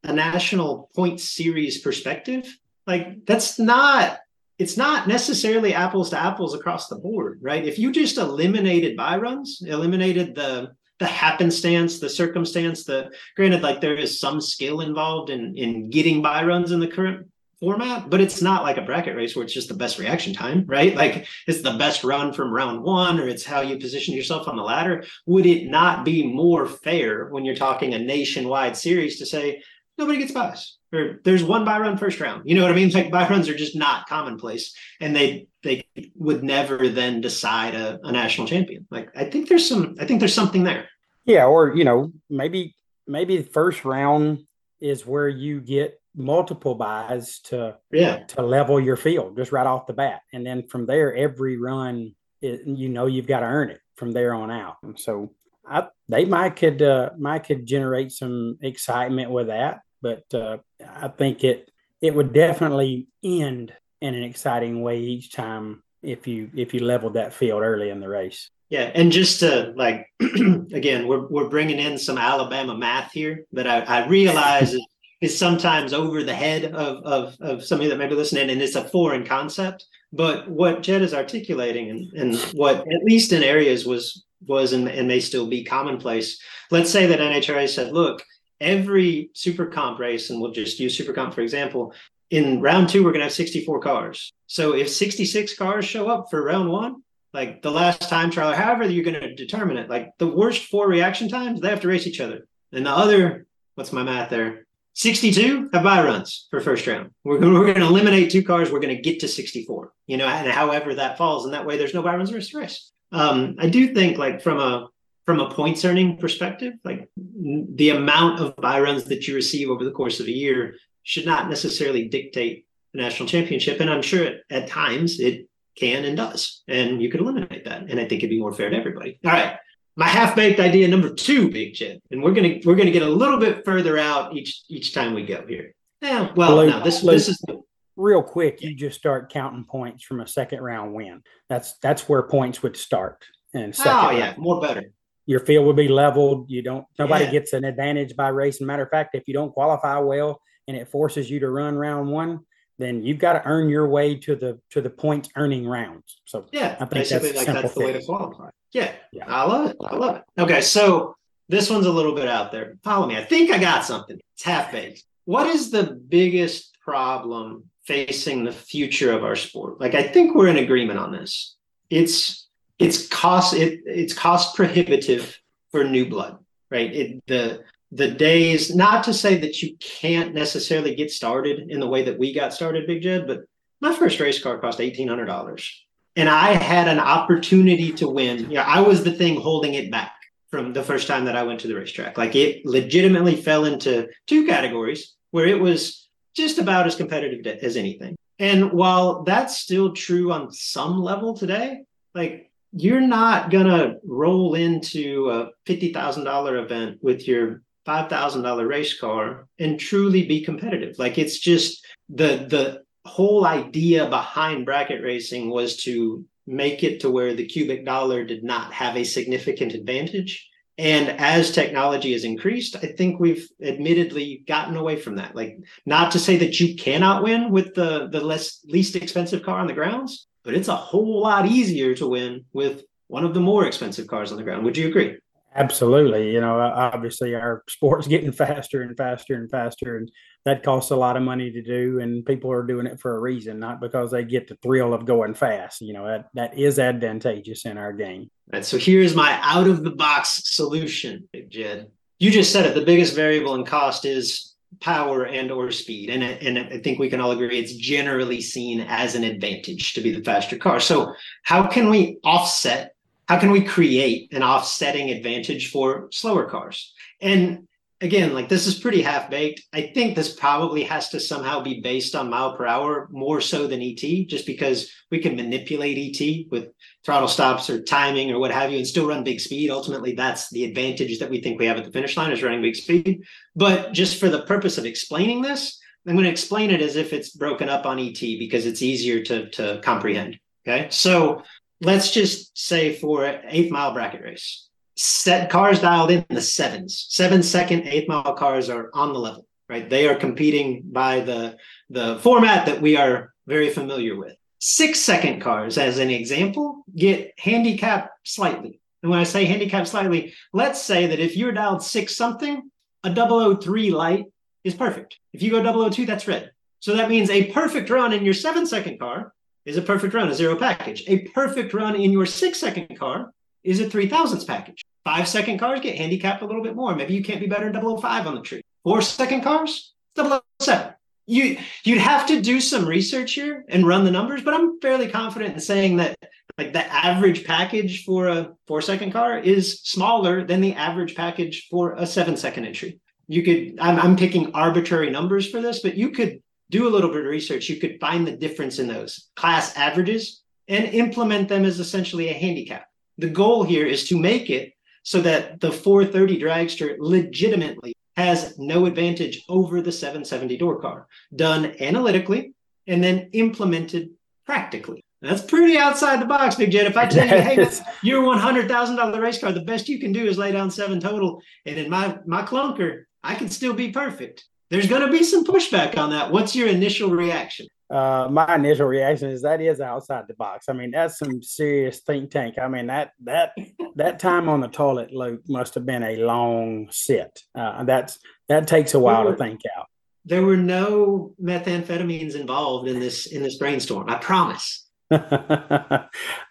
[0.03, 2.45] a national point series perspective.
[2.87, 4.19] Like that's not
[4.59, 7.65] it's not necessarily apples to apples across the board, right?
[7.65, 13.81] If you just eliminated bye runs, eliminated the the happenstance, the circumstance, the granted, like
[13.81, 17.30] there is some skill involved in in getting bye runs in the current
[17.61, 20.65] format, but it's not like a bracket race where it's just the best reaction time,
[20.67, 20.95] right?
[20.95, 24.57] Like it's the best run from round one, or it's how you position yourself on
[24.57, 25.05] the ladder.
[25.27, 29.61] Would it not be more fair when you're talking a nationwide series to say
[29.97, 32.49] nobody gets byes or there's one bye run first round?
[32.49, 32.91] You know what I mean?
[32.93, 35.85] Like bye runs are just not commonplace, and they they
[36.15, 38.87] would never then decide a, a national champion.
[38.89, 40.89] Like I think there's some, I think there's something there.
[41.25, 42.75] Yeah, or you know maybe
[43.07, 44.45] maybe the first round
[44.79, 48.23] is where you get multiple byes to yeah.
[48.25, 50.21] to level your field just right off the bat.
[50.33, 54.11] And then from there every run it, you know you've got to earn it from
[54.11, 54.77] there on out.
[54.83, 55.33] And so
[55.65, 61.07] I, they might could uh, might could generate some excitement with that but uh, I
[61.07, 61.69] think it
[62.01, 67.13] it would definitely end in an exciting way each time if you if you leveled
[67.13, 68.49] that field early in the race.
[68.69, 73.67] Yeah, and just to like again, we're we're bringing in some Alabama math here but
[73.67, 74.75] I, I realize
[75.21, 78.75] is sometimes over the head of, of, of somebody that may be listening and it's
[78.75, 79.85] a foreign concept.
[80.11, 84.87] But what Jed is articulating and, and what at least in areas was was and,
[84.87, 86.41] and may still be commonplace.
[86.71, 88.23] Let's say that NHRA said, look,
[88.59, 91.93] every super comp race, and we'll just use super comp for example,
[92.31, 94.33] in round two, we're gonna have 64 cars.
[94.47, 97.03] So if 66 cars show up for round one,
[97.33, 101.29] like the last time trial, however you're gonna determine it, like the worst four reaction
[101.29, 102.47] times, they have to race each other.
[102.71, 103.45] And the other,
[103.75, 104.65] what's my math there?
[104.93, 107.11] 62 have bye runs for first round.
[107.23, 108.71] We're, we're going to eliminate two cars.
[108.71, 111.45] We're going to get to 64, you know, and however that falls.
[111.45, 112.91] And that way there's no bye runs rest race.
[113.11, 114.87] Um, I do think like from a,
[115.25, 119.85] from a points earning perspective, like the amount of bye runs that you receive over
[119.85, 123.79] the course of a year should not necessarily dictate the national championship.
[123.79, 127.83] And I'm sure at times it can and does, and you could eliminate that.
[127.89, 129.19] And I think it'd be more fair to everybody.
[129.25, 129.57] All right
[129.95, 133.09] my half baked idea number two, Big Jed, and we're gonna we're gonna get a
[133.09, 135.73] little bit further out each each time we go here.
[136.01, 137.61] Yeah, well, Luke, no, this Luke, this is the,
[137.95, 138.61] real quick.
[138.61, 141.21] You just start counting points from a second round win.
[141.49, 143.23] That's that's where points would start.
[143.53, 144.91] And second oh yeah, more better.
[145.25, 146.49] Your field would be leveled.
[146.49, 146.85] You don't.
[146.97, 147.31] Nobody yeah.
[147.31, 148.65] gets an advantage by racing.
[148.67, 152.09] Matter of fact, if you don't qualify well and it forces you to run round
[152.09, 152.39] one,
[152.79, 156.21] then you've got to earn your way to the to the points earning rounds.
[156.25, 158.49] So yeah, I think basically that's, like that's the way to qualify.
[158.73, 159.77] Yeah, yeah, I love it.
[159.83, 160.23] I love it.
[160.41, 161.15] Okay, so
[161.49, 162.77] this one's a little bit out there.
[162.83, 163.17] Follow me.
[163.17, 164.19] I think I got something.
[164.35, 165.03] It's half baked.
[165.25, 169.81] What is the biggest problem facing the future of our sport?
[169.81, 171.55] Like, I think we're in agreement on this.
[171.89, 172.47] It's
[172.79, 175.37] it's cost it, it's cost prohibitive
[175.71, 176.93] for new blood, right?
[176.95, 178.73] It, the the days.
[178.73, 182.53] Not to say that you can't necessarily get started in the way that we got
[182.53, 183.41] started, Big Jed, but
[183.81, 185.85] my first race car cost eighteen hundred dollars
[186.15, 188.49] and I had an opportunity to win.
[188.51, 190.13] Yeah, I was the thing holding it back
[190.49, 192.17] from the first time that I went to the racetrack.
[192.17, 195.15] Like it legitimately fell into two categories.
[195.31, 198.15] where it was just about as competitive as anything.
[198.39, 201.83] And while that's still true on some level today,
[202.13, 208.41] like you're not gonna roll into a fifty thousand dollar event with your five thousand
[208.43, 210.97] dollar race car and truly be competitive.
[210.99, 217.09] Like it's just the the whole idea behind bracket racing was to make it to
[217.09, 220.47] where the cubic dollar did not have a significant advantage.
[220.77, 225.35] And as technology has increased, I think we've admittedly gotten away from that.
[225.35, 229.59] Like, not to say that you cannot win with the the less least expensive car
[229.59, 233.41] on the grounds, but it's a whole lot easier to win with one of the
[233.41, 234.63] more expensive cars on the ground.
[234.63, 235.17] Would you agree?
[235.53, 236.31] Absolutely.
[236.31, 240.11] You know, obviously our sport's getting faster and faster and faster, and
[240.45, 241.99] that costs a lot of money to do.
[241.99, 245.05] And people are doing it for a reason, not because they get the thrill of
[245.05, 245.81] going fast.
[245.81, 248.29] You know, that, that is advantageous in our game.
[248.51, 248.65] Right.
[248.65, 251.91] So here's my out of the box solution, Big Jed.
[252.19, 252.75] You just said it.
[252.75, 257.09] The biggest variable in cost is power and or speed and, and i think we
[257.09, 261.13] can all agree it's generally seen as an advantage to be the faster car so
[261.43, 262.95] how can we offset
[263.31, 266.93] how can we create an offsetting advantage for slower cars?
[267.21, 267.65] And
[268.01, 269.61] again, like this is pretty half baked.
[269.71, 273.67] I think this probably has to somehow be based on mile per hour more so
[273.67, 276.73] than ET, just because we can manipulate ET with
[277.05, 279.69] throttle stops or timing or what have you and still run big speed.
[279.69, 282.61] Ultimately, that's the advantage that we think we have at the finish line is running
[282.61, 283.23] big speed.
[283.55, 287.13] But just for the purpose of explaining this, I'm going to explain it as if
[287.13, 290.37] it's broken up on ET because it's easier to, to comprehend.
[290.67, 290.87] Okay.
[290.91, 291.43] So
[291.81, 297.43] let's just say for eighth mile bracket race, set cars dialed in the sevens, seven
[297.43, 299.89] second eighth mile cars are on the level, right?
[299.89, 301.57] They are competing by the
[301.89, 304.35] the format that we are very familiar with.
[304.59, 308.79] Six second cars, as an example, get handicapped slightly.
[309.01, 312.69] And when I say handicap slightly, let's say that if you're dialed six something,
[313.03, 314.25] a 003 light
[314.63, 315.17] is perfect.
[315.33, 316.51] If you go 002, that's red.
[316.79, 319.33] So that means a perfect run in your seven second car
[319.65, 321.03] is a perfect run, a zero package.
[321.07, 323.31] A perfect run in your six second car
[323.63, 324.83] is a three thousandths package.
[325.03, 326.95] Five second cars get handicapped a little bit more.
[326.95, 328.61] Maybe you can't be better than 005 on the tree.
[328.83, 330.93] Four second cars, 007.
[331.25, 335.07] You you'd have to do some research here and run the numbers, but I'm fairly
[335.07, 336.17] confident in saying that
[336.57, 341.67] like the average package for a four second car is smaller than the average package
[341.69, 342.99] for a seven second entry.
[343.27, 346.41] You could I'm, I'm picking arbitrary numbers for this, but you could
[346.71, 350.41] do a little bit of research, you could find the difference in those class averages
[350.67, 352.87] and implement them as essentially a handicap.
[353.17, 358.85] The goal here is to make it so that the 430 dragster legitimately has no
[358.85, 362.53] advantage over the 770 door car, done analytically
[362.87, 364.09] and then implemented
[364.45, 365.03] practically.
[365.21, 366.87] That's pretty outside the box, Big Jed.
[366.87, 369.87] If I tell you, hey, this your one hundred thousand dollar race car, the best
[369.87, 373.47] you can do is lay down seven total, and in my my clunker, I can
[373.47, 376.31] still be perfect there's going to be some pushback on that.
[376.31, 377.67] What's your initial reaction?
[377.89, 380.69] Uh, my initial reaction is that is outside the box.
[380.69, 382.55] I mean, that's some serious think tank.
[382.57, 383.51] I mean, that that
[383.95, 387.37] that time on the toilet, Luke, must have been a long sit.
[387.53, 388.17] Uh, that's
[388.47, 389.87] that takes a while were, to think out.
[390.23, 394.09] There were no methamphetamines involved in this in this brainstorm.
[394.09, 394.87] I promise.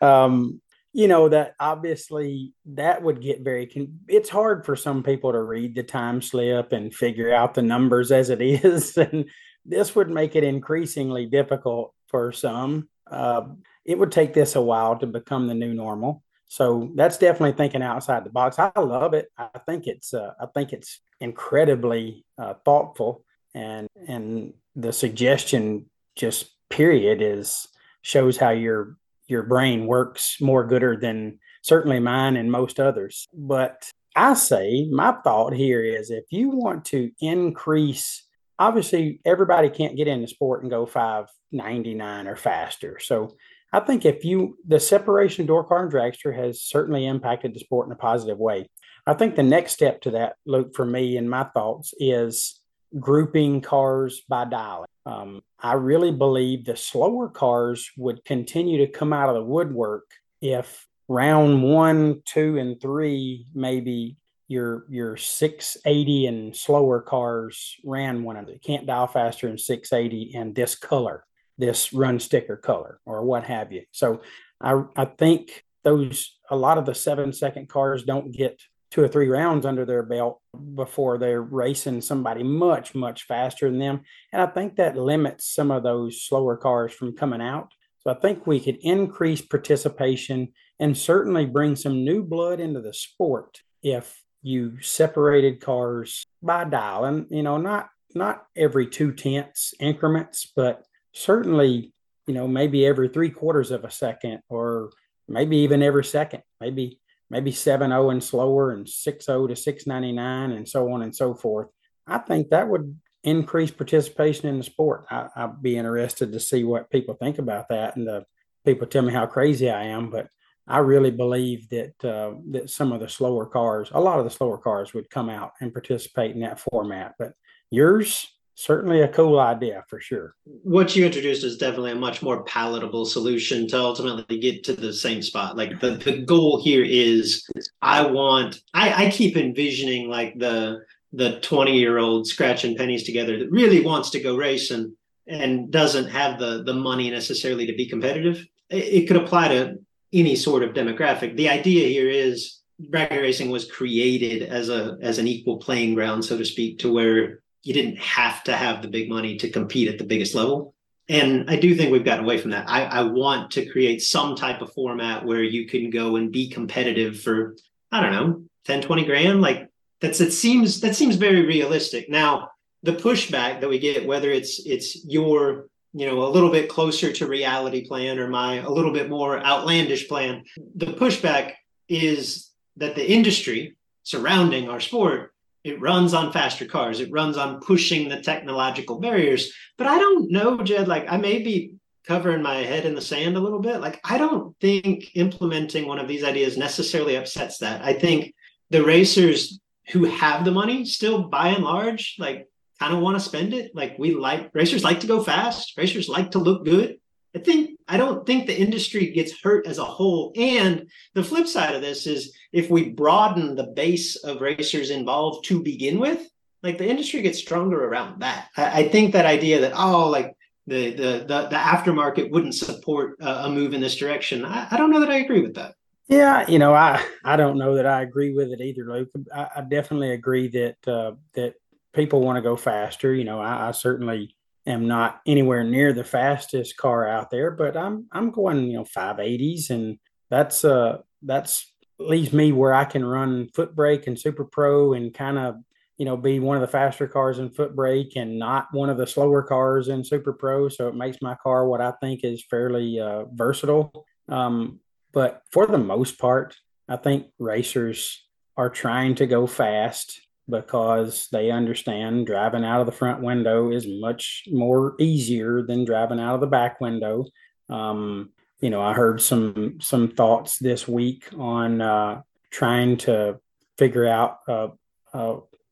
[0.02, 0.60] um,
[0.93, 5.43] you know that obviously that would get very con- it's hard for some people to
[5.43, 9.26] read the time slip and figure out the numbers as it is and
[9.64, 12.88] this would make it increasingly difficult for some.
[13.11, 13.43] Uh,
[13.84, 16.22] it would take this a while to become the new normal.
[16.47, 18.59] So that's definitely thinking outside the box.
[18.59, 19.28] I love it.
[19.38, 23.24] I think it's uh, i think it's incredibly uh, thoughtful
[23.55, 25.86] and and the suggestion
[26.16, 27.68] just period is
[28.03, 28.97] shows how you're
[29.30, 33.26] your brain works more gooder than certainly mine and most others.
[33.32, 38.24] But I say my thought here is if you want to increase,
[38.58, 42.98] obviously everybody can't get into sport and go 599 or faster.
[43.00, 43.36] So
[43.72, 47.86] I think if you, the separation door car and dragster has certainly impacted the sport
[47.86, 48.68] in a positive way.
[49.06, 52.59] I think the next step to that, Luke, for me and my thoughts is
[52.99, 54.88] grouping cars by dialing.
[55.07, 60.11] Um, I really believe the slower cars would continue to come out of the woodwork
[60.41, 64.16] if round one, two, and three, maybe
[64.49, 68.55] your your 680 and slower cars ran one of them.
[68.55, 71.24] You can't dial faster than 680 and this color,
[71.57, 73.82] this run sticker color, or what have you.
[73.93, 74.22] So
[74.61, 78.61] I I think those a lot of the seven second cars don't get
[78.91, 80.41] two or three rounds under their belt
[80.74, 84.01] before they're racing somebody much, much faster than them.
[84.32, 87.72] And I think that limits some of those slower cars from coming out.
[88.01, 92.95] So I think we could increase participation and certainly bring some new blood into the
[92.95, 99.74] sport if you separated cars by dial and you know not not every two tenths
[99.80, 101.93] increments, but certainly,
[102.26, 104.91] you know, maybe every three quarters of a second or
[105.28, 106.99] maybe even every second, maybe
[107.30, 111.68] maybe 7-0 and slower and 6-0 to 699 and so on and so forth.
[112.06, 115.06] I think that would increase participation in the sport.
[115.10, 118.24] I, would be interested to see what people think about that and the
[118.64, 120.28] people tell me how crazy I am, but
[120.66, 124.30] I really believe that uh, that some of the slower cars, a lot of the
[124.30, 127.14] slower cars, would come out and participate in that format.
[127.18, 127.32] But
[127.70, 130.34] yours, certainly a cool idea for sure.
[130.44, 134.92] What you introduced is definitely a much more palatable solution to ultimately get to the
[134.92, 135.57] same spot.
[135.57, 137.48] Like the, the goal here is
[137.82, 140.80] I want I, I keep envisioning like the
[141.12, 144.94] the 20 year old scratching pennies together that really wants to go racing
[145.26, 148.46] and doesn't have the the money necessarily to be competitive.
[148.68, 149.78] It, it could apply to
[150.12, 151.36] any sort of demographic.
[151.36, 156.24] The idea here is bracket racing was created as a as an equal playing ground,
[156.24, 159.88] so to speak, to where you didn't have to have the big money to compete
[159.88, 160.74] at the biggest level.
[161.08, 162.68] And I do think we've gotten away from that.
[162.68, 166.48] I, I want to create some type of format where you can go and be
[166.48, 167.56] competitive for,
[167.90, 169.40] I don't know, 10, 20 grand.
[169.40, 169.68] Like
[170.00, 172.08] that's it seems that seems very realistic.
[172.08, 172.50] Now,
[172.82, 177.12] the pushback that we get, whether it's it's your you know a little bit closer
[177.12, 180.44] to reality plan or my a little bit more outlandish plan
[180.76, 181.54] the pushback
[181.88, 185.34] is that the industry surrounding our sport
[185.64, 190.30] it runs on faster cars it runs on pushing the technological barriers but i don't
[190.30, 191.72] know jed like i may be
[192.06, 195.98] covering my head in the sand a little bit like i don't think implementing one
[195.98, 198.34] of these ideas necessarily upsets that i think
[198.70, 202.46] the racers who have the money still by and large like
[202.80, 203.74] kind of want to spend it.
[203.74, 205.76] Like we like racers like to go fast.
[205.76, 206.98] Racers like to look good.
[207.34, 210.32] I think I don't think the industry gets hurt as a whole.
[210.36, 215.46] And the flip side of this is if we broaden the base of racers involved
[215.46, 216.28] to begin with,
[216.62, 218.48] like the industry gets stronger around that.
[218.56, 223.16] I, I think that idea that oh, like the the the, the aftermarket wouldn't support
[223.20, 224.44] a, a move in this direction.
[224.44, 225.74] I, I, don't know that I agree with that.
[226.08, 229.08] Yeah, you know, I I don't know that I agree with it either, Luke.
[229.32, 231.54] I, I definitely agree that uh, that
[231.92, 233.14] people want to go faster.
[233.14, 234.36] You know, I, I, certainly
[234.70, 238.84] am not anywhere near the fastest car out there, but I'm I'm going you know
[238.84, 239.98] 580s, and
[240.30, 245.12] that's uh that's leaves me where I can run foot brake and super pro and
[245.12, 245.56] kind of
[245.98, 248.96] you know be one of the faster cars in foot brake and not one of
[248.96, 250.68] the slower cars in super pro.
[250.68, 254.06] So it makes my car what I think is fairly uh, versatile.
[254.28, 254.80] Um,
[255.12, 256.56] but for the most part,
[256.88, 262.93] I think racers are trying to go fast because they understand driving out of the
[262.93, 267.24] front window is much more easier than driving out of the back window.
[267.68, 268.30] Um,
[268.61, 273.41] you know, I heard some some thoughts this week on uh, trying to
[273.78, 274.68] figure out uh,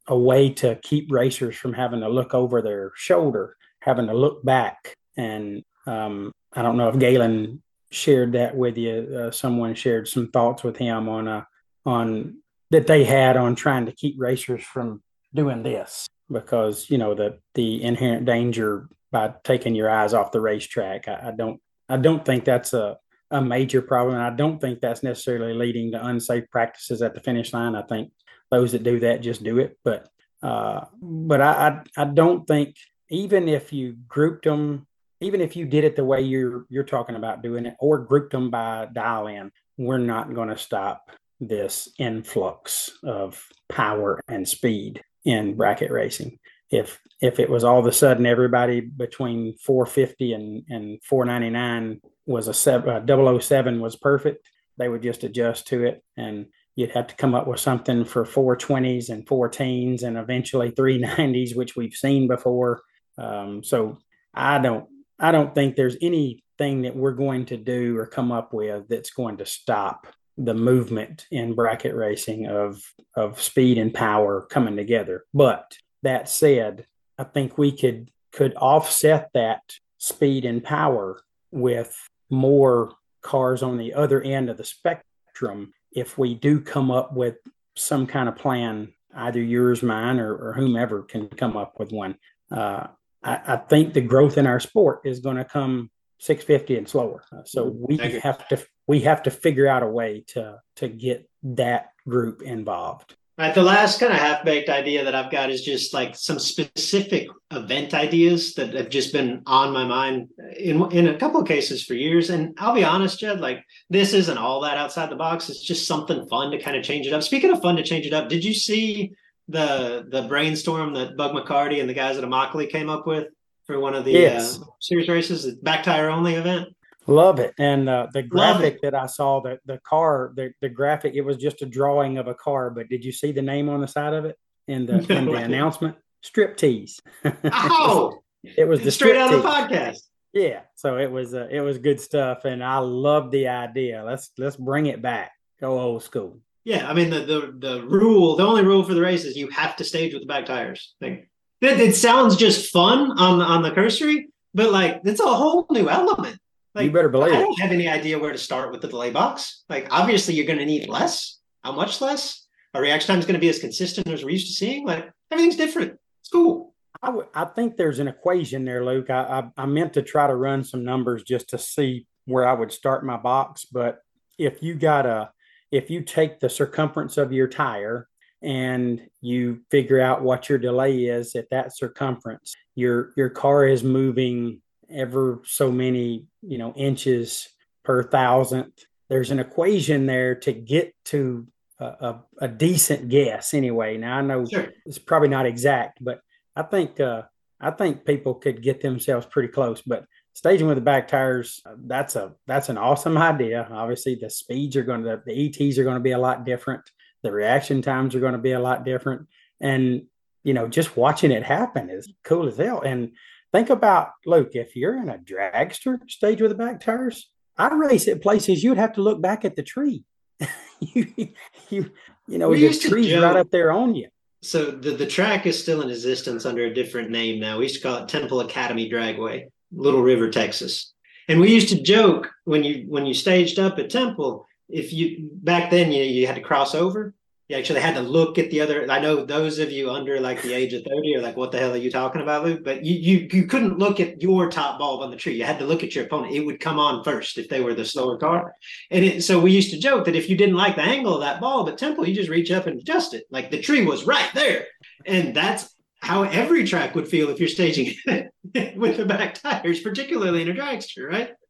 [0.06, 4.44] a way to keep racers from having to look over their shoulder, having to look
[4.44, 4.94] back.
[5.16, 9.26] And um, I don't know if Galen shared that with you.
[9.26, 11.46] Uh, someone shared some thoughts with him on a
[11.84, 12.38] on
[12.70, 15.02] that they had on trying to keep racers from
[15.34, 20.40] doing this because you know the the inherent danger by taking your eyes off the
[20.40, 21.08] racetrack.
[21.08, 22.98] I, I don't I don't think that's a
[23.30, 24.18] a major problem.
[24.18, 27.74] I don't think that's necessarily leading to unsafe practices at the finish line.
[27.74, 28.12] I think
[28.50, 29.78] those that do that just do it.
[29.84, 30.08] But
[30.42, 32.76] uh, but I, I I don't think
[33.10, 34.86] even if you grouped them,
[35.20, 38.32] even if you did it the way you're you're talking about doing it, or grouped
[38.32, 41.10] them by dial in, we're not going to stop
[41.40, 46.38] this influx of power and speed in bracket racing.
[46.70, 52.48] If if it was all of a sudden everybody between 450 and, and 499 was
[52.48, 57.08] a seven, uh, 007 was perfect, they would just adjust to it and you'd have
[57.08, 62.28] to come up with something for 420s and 14s and eventually 390s, which we've seen
[62.28, 62.82] before.
[63.16, 63.98] Um, so
[64.32, 64.86] I don't
[65.18, 69.10] I don't think there's anything that we're going to do or come up with that's
[69.10, 70.06] going to stop
[70.38, 72.80] the movement in bracket racing of
[73.16, 75.24] of speed and power coming together.
[75.34, 76.86] But that said,
[77.18, 79.62] I think we could could offset that
[79.98, 81.20] speed and power
[81.50, 81.96] with
[82.30, 87.36] more cars on the other end of the spectrum if we do come up with
[87.74, 92.16] some kind of plan, either yours, mine, or, or whomever can come up with one.
[92.50, 92.86] Uh,
[93.22, 97.24] I, I, think the growth in our sport is going to come 650 and slower.
[97.44, 101.92] So we have to we have to figure out a way to to get that
[102.08, 103.14] group involved.
[103.36, 103.54] Right.
[103.54, 107.28] The last kind of half baked idea that I've got is just like some specific
[107.52, 111.84] event ideas that have just been on my mind in in a couple of cases
[111.84, 112.30] for years.
[112.30, 115.48] And I'll be honest, Jed, like this isn't all that outside the box.
[115.50, 117.22] It's just something fun to kind of change it up.
[117.22, 119.12] Speaking of fun to change it up, did you see
[119.48, 123.28] the the brainstorm that Bug McCarty and the guys at Immokalee came up with
[123.66, 124.60] for one of the Yes.
[124.60, 126.74] uh, series races, the back tire only event?
[127.08, 127.54] Love it.
[127.58, 131.38] And uh, the graphic that I saw, the the car, the, the graphic, it was
[131.38, 134.12] just a drawing of a car, but did you see the name on the side
[134.12, 134.36] of it
[134.66, 135.96] in the in the announcement?
[136.22, 137.00] Strip tease.
[137.44, 139.98] Oh, it was the straight out of the podcast.
[140.32, 144.04] Yeah, so it was uh, it was good stuff, and I love the idea.
[144.04, 145.32] Let's let's bring it back.
[145.60, 146.40] Go old school.
[146.64, 149.48] Yeah, I mean the the the rule, the only rule for the race is you
[149.48, 150.94] have to stage with the back tires.
[151.00, 151.30] Like
[151.62, 155.66] it, it sounds just fun on the on the cursory, but like it's a whole
[155.70, 156.38] new element.
[156.74, 159.10] Like you better believe I don't have any idea where to start with the delay
[159.10, 159.64] box.
[159.68, 161.38] Like obviously you're going to need less.
[161.64, 162.46] How much less?
[162.74, 164.86] Our reaction time is going to be as consistent as we're used to seeing.
[164.86, 165.98] Like everything's different.
[166.20, 166.74] It's cool.
[167.02, 169.10] I I think there's an equation there, Luke.
[169.10, 169.22] I,
[169.56, 172.72] I I meant to try to run some numbers just to see where I would
[172.72, 174.00] start my box, but
[174.38, 175.30] if you got a
[175.70, 178.08] if you take the circumference of your tire
[178.42, 183.82] and you figure out what your delay is at that circumference, your your car is
[183.82, 184.60] moving
[184.90, 187.48] ever so many you know inches
[187.84, 188.84] per thousandth.
[189.08, 191.46] There's an equation there to get to
[191.78, 193.54] a, a, a decent guess.
[193.54, 194.68] Anyway, now I know Sure.
[194.84, 196.20] it's probably not exact, but
[196.54, 197.22] I think uh,
[197.60, 199.80] I think people could get themselves pretty close.
[199.82, 203.66] But staging with the back tires, uh, that's a that's an awesome idea.
[203.70, 206.82] Obviously, the speeds are going to the ETs are going to be a lot different.
[207.22, 209.26] The reaction times are going to be a lot different,
[209.60, 210.02] and
[210.44, 212.80] you know, just watching it happen is cool as hell.
[212.80, 213.12] And
[213.52, 218.08] think about Luke, if you're in a dragster stage with the back tires, I race
[218.08, 220.04] at places you'd have to look back at the tree.
[220.80, 221.32] you
[221.68, 221.90] you
[222.28, 224.08] you know We the tree's right up there on you.
[224.40, 227.58] So the, the track is still in existence under a different name now.
[227.58, 230.94] We used to call it Temple Academy Dragway, Little River, Texas.
[231.26, 235.28] And we used to joke when you when you staged up at Temple, if you
[235.32, 237.14] back then you you had to cross over.
[237.48, 238.90] You actually had to look at the other.
[238.90, 241.58] I know those of you under like the age of 30 are like, what the
[241.58, 242.62] hell are you talking about, Luke?
[242.62, 245.34] But you you you couldn't look at your top bulb on the tree.
[245.34, 246.34] You had to look at your opponent.
[246.34, 248.52] It would come on first if they were the slower car.
[248.90, 251.20] And it, so we used to joke that if you didn't like the angle of
[251.22, 253.24] that bulb at Temple, you just reach up and adjust it.
[253.30, 254.66] Like the tree was right there.
[255.06, 259.80] And that's how every track would feel if you're staging it with the back tires,
[259.80, 261.30] particularly in a dragster, right?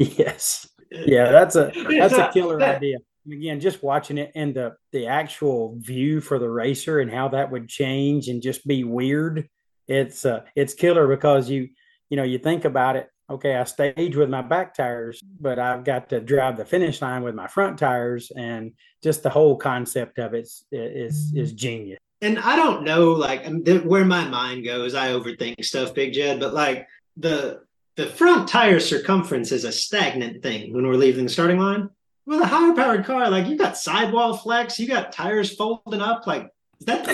[0.00, 0.68] Yes.
[0.92, 2.98] Yeah, that's a that's a killer idea.
[3.30, 7.50] Again, just watching it and the the actual view for the racer and how that
[7.50, 9.48] would change and just be weird.
[9.86, 11.68] It's uh it's killer because you
[12.10, 13.08] you know you think about it.
[13.30, 17.22] Okay, I stage with my back tires, but I've got to drive the finish line
[17.22, 18.72] with my front tires, and
[19.02, 21.98] just the whole concept of it is is genius.
[22.22, 24.94] and I don't know, like um, where my mind goes.
[24.94, 27.60] I overthink stuff, Big Jed, but like the
[27.96, 31.90] the front tire circumference is a stagnant thing when we're leaving the starting line.
[32.28, 36.26] With a higher powered car, like you got sidewall flex, you got tires folding up,
[36.26, 37.08] like that.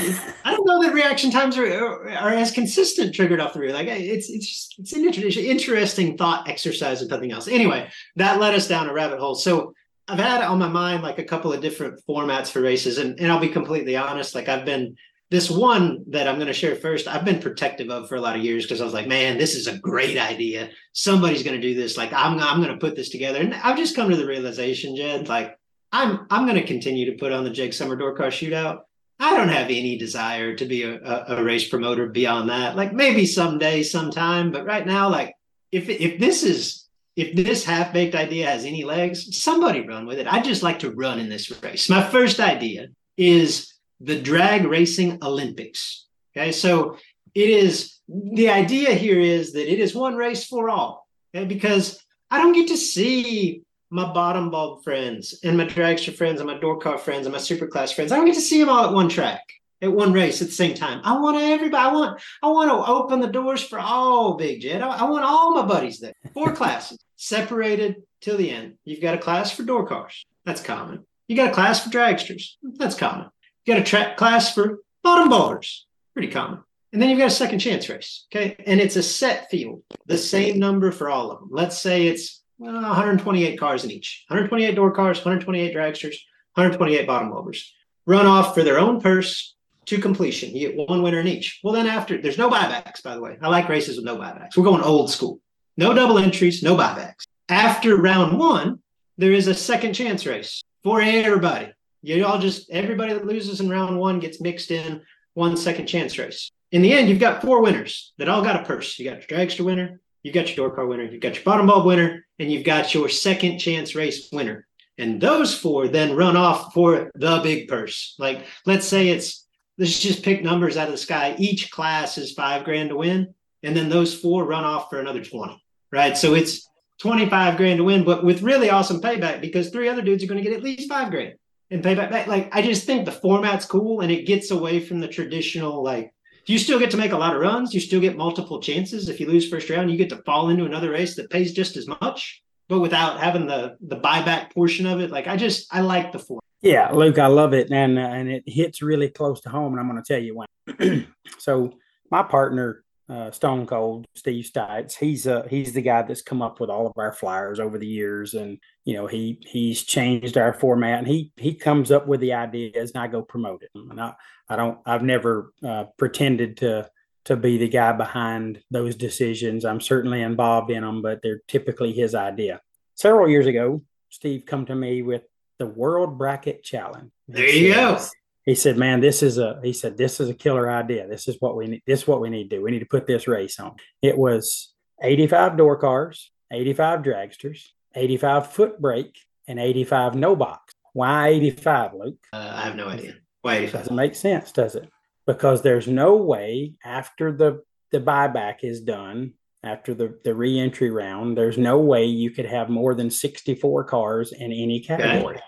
[0.44, 3.72] I don't know that reaction times are, are as consistent triggered off the rear.
[3.72, 7.46] Like it's it's just, it's an inter- interesting thought exercise and nothing else.
[7.46, 9.36] Anyway, that led us down a rabbit hole.
[9.36, 9.72] So
[10.08, 13.30] I've had on my mind like a couple of different formats for races, and, and
[13.30, 14.34] I'll be completely honest.
[14.34, 14.96] Like I've been
[15.30, 17.08] this one that I'm going to share first.
[17.08, 19.54] I've been protective of for a lot of years because I was like, man, this
[19.54, 20.70] is a great idea.
[20.92, 21.96] Somebody's going to do this.
[21.96, 24.96] Like I'm I'm going to put this together, and I've just come to the realization,
[24.96, 25.58] Jed, like
[25.92, 28.80] I'm I'm going to continue to put on the Jake Summer Door Car Shootout.
[29.20, 32.74] I don't have any desire to be a, a, a race promoter beyond that.
[32.74, 35.34] Like maybe someday, sometime, but right now, like
[35.72, 40.18] if if this is if this half baked idea has any legs, somebody run with
[40.18, 40.26] it.
[40.26, 41.88] I'd just like to run in this race.
[41.88, 46.06] My first idea is the drag racing Olympics.
[46.36, 46.96] Okay, so
[47.34, 51.06] it is the idea here is that it is one race for all.
[51.34, 56.40] Okay, because I don't get to see my bottom bulb friends and my dragster friends
[56.40, 58.10] and my door car friends and my superclass friends.
[58.10, 59.42] I don't get to see them all at one track
[59.84, 61.00] at one race at the same time.
[61.04, 61.76] I want everybody.
[61.76, 62.20] I want.
[62.42, 64.82] I want to open the doors for all Big Jed.
[64.82, 66.14] I, I want all my buddies there.
[66.32, 68.74] Four classes separated till the end.
[68.84, 70.24] You've got a class for door cars.
[70.44, 71.06] That's common.
[71.28, 72.54] You got a class for dragsters.
[72.62, 73.28] That's common.
[73.64, 75.86] You got a track class for bottom bulbers.
[76.12, 76.60] Pretty common.
[76.92, 78.26] And then you've got a second chance race.
[78.32, 78.56] Okay.
[78.66, 81.48] And it's a set field, the same number for all of them.
[81.50, 86.16] Let's say it's well, 128 cars in each 128 door cars, 128 dragsters,
[86.54, 87.72] 128 bottom bulbers.
[88.06, 89.56] Run off for their own purse
[89.86, 90.54] to completion.
[90.54, 91.60] You get one winner in each.
[91.64, 93.38] Well, then after, there's no buybacks, by the way.
[93.42, 94.56] I like races with no buybacks.
[94.56, 95.40] We're going old school.
[95.76, 97.26] No double entries, no buybacks.
[97.48, 98.80] After round one,
[99.18, 101.72] there is a second chance race for everybody.
[102.04, 105.00] You all just, everybody that loses in round one gets mixed in
[105.32, 106.50] one second chance race.
[106.70, 108.98] In the end, you've got four winners that all got a purse.
[108.98, 111.66] You got your dragster winner, you've got your door car winner, you've got your bottom
[111.66, 114.66] bulb winner, and you've got your second chance race winner.
[114.98, 118.14] And those four then run off for the big purse.
[118.18, 119.46] Like, let's say it's
[119.78, 121.34] let's just pick numbers out of the sky.
[121.38, 125.24] Each class is five grand to win, and then those four run off for another
[125.24, 125.58] 20,
[125.90, 126.18] right?
[126.18, 126.68] So it's
[127.00, 130.42] 25 grand to win, but with really awesome payback because three other dudes are going
[130.42, 131.36] to get at least five grand
[131.74, 132.10] and payback.
[132.10, 132.26] Back.
[132.26, 136.12] Like, I just think the format's cool and it gets away from the traditional, like,
[136.46, 137.72] you still get to make a lot of runs.
[137.72, 139.08] You still get multiple chances.
[139.08, 141.76] If you lose first round, you get to fall into another race that pays just
[141.76, 145.10] as much, but without having the the buyback portion of it.
[145.10, 146.42] Like I just I like the format.
[146.60, 149.80] Yeah, Luke, I love it, and uh, and it hits really close to home, and
[149.80, 151.08] I'm going to tell you when.
[151.38, 151.72] so
[152.10, 156.58] my partner, uh, Stone Cold Steve Stites, he's uh he's the guy that's come up
[156.58, 160.54] with all of our flyers over the years, and you know he he's changed our
[160.54, 163.70] format, and he he comes up with the ideas, and I go promote it.
[163.74, 164.14] And I
[164.48, 166.88] I don't I've never uh, pretended to
[167.26, 169.64] to be the guy behind those decisions.
[169.64, 172.60] I'm certainly involved in them, but they're typically his idea.
[172.94, 175.22] Several years ago, Steve come to me with
[175.58, 177.10] the World Bracket Challenge.
[177.28, 177.98] There you go.
[178.44, 181.06] He said, "Man, this is a." He said, "This is a killer idea.
[181.08, 181.82] This is what we need.
[181.86, 182.62] This is what we need to do.
[182.62, 188.52] We need to put this race on." It was 85 door cars, 85 dragsters, 85
[188.52, 189.18] foot brake,
[189.48, 190.74] and 85 no box.
[190.92, 192.18] Why 85, Luke?
[192.32, 193.14] Uh, I have no idea.
[193.42, 193.80] Why 85?
[193.80, 194.88] Doesn't make sense, does it?
[195.26, 199.34] Because there's no way after the the buyback is done
[199.64, 204.32] after the, the re-entry round, there's no way you could have more than 64 cars
[204.32, 205.36] in any category.
[205.36, 205.44] Okay.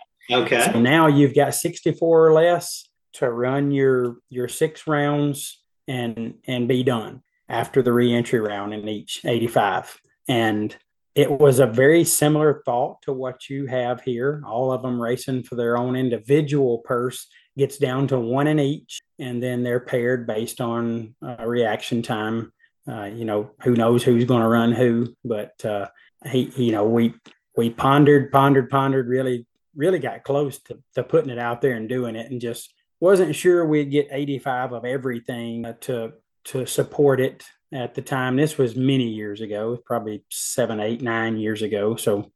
[0.72, 6.68] So now you've got 64 or less to run your your six rounds and and
[6.68, 10.00] be done after the re-entry round in each 85.
[10.28, 10.76] And
[11.14, 14.42] it was a very similar thought to what you have here.
[14.46, 19.00] All of them racing for their own individual purse gets down to one in each,
[19.18, 22.52] and then they're paired based on uh, reaction time
[22.88, 25.86] uh, you know, who knows who's going to run who, but uh,
[26.30, 27.14] he, you know, we
[27.56, 29.46] we pondered, pondered, pondered, really,
[29.76, 33.36] really got close to, to putting it out there and doing it, and just wasn't
[33.36, 36.12] sure we'd get 85 of everything uh, to
[36.46, 38.36] to support it at the time.
[38.36, 41.96] This was many years ago, probably seven, eight, nine years ago.
[41.96, 42.30] So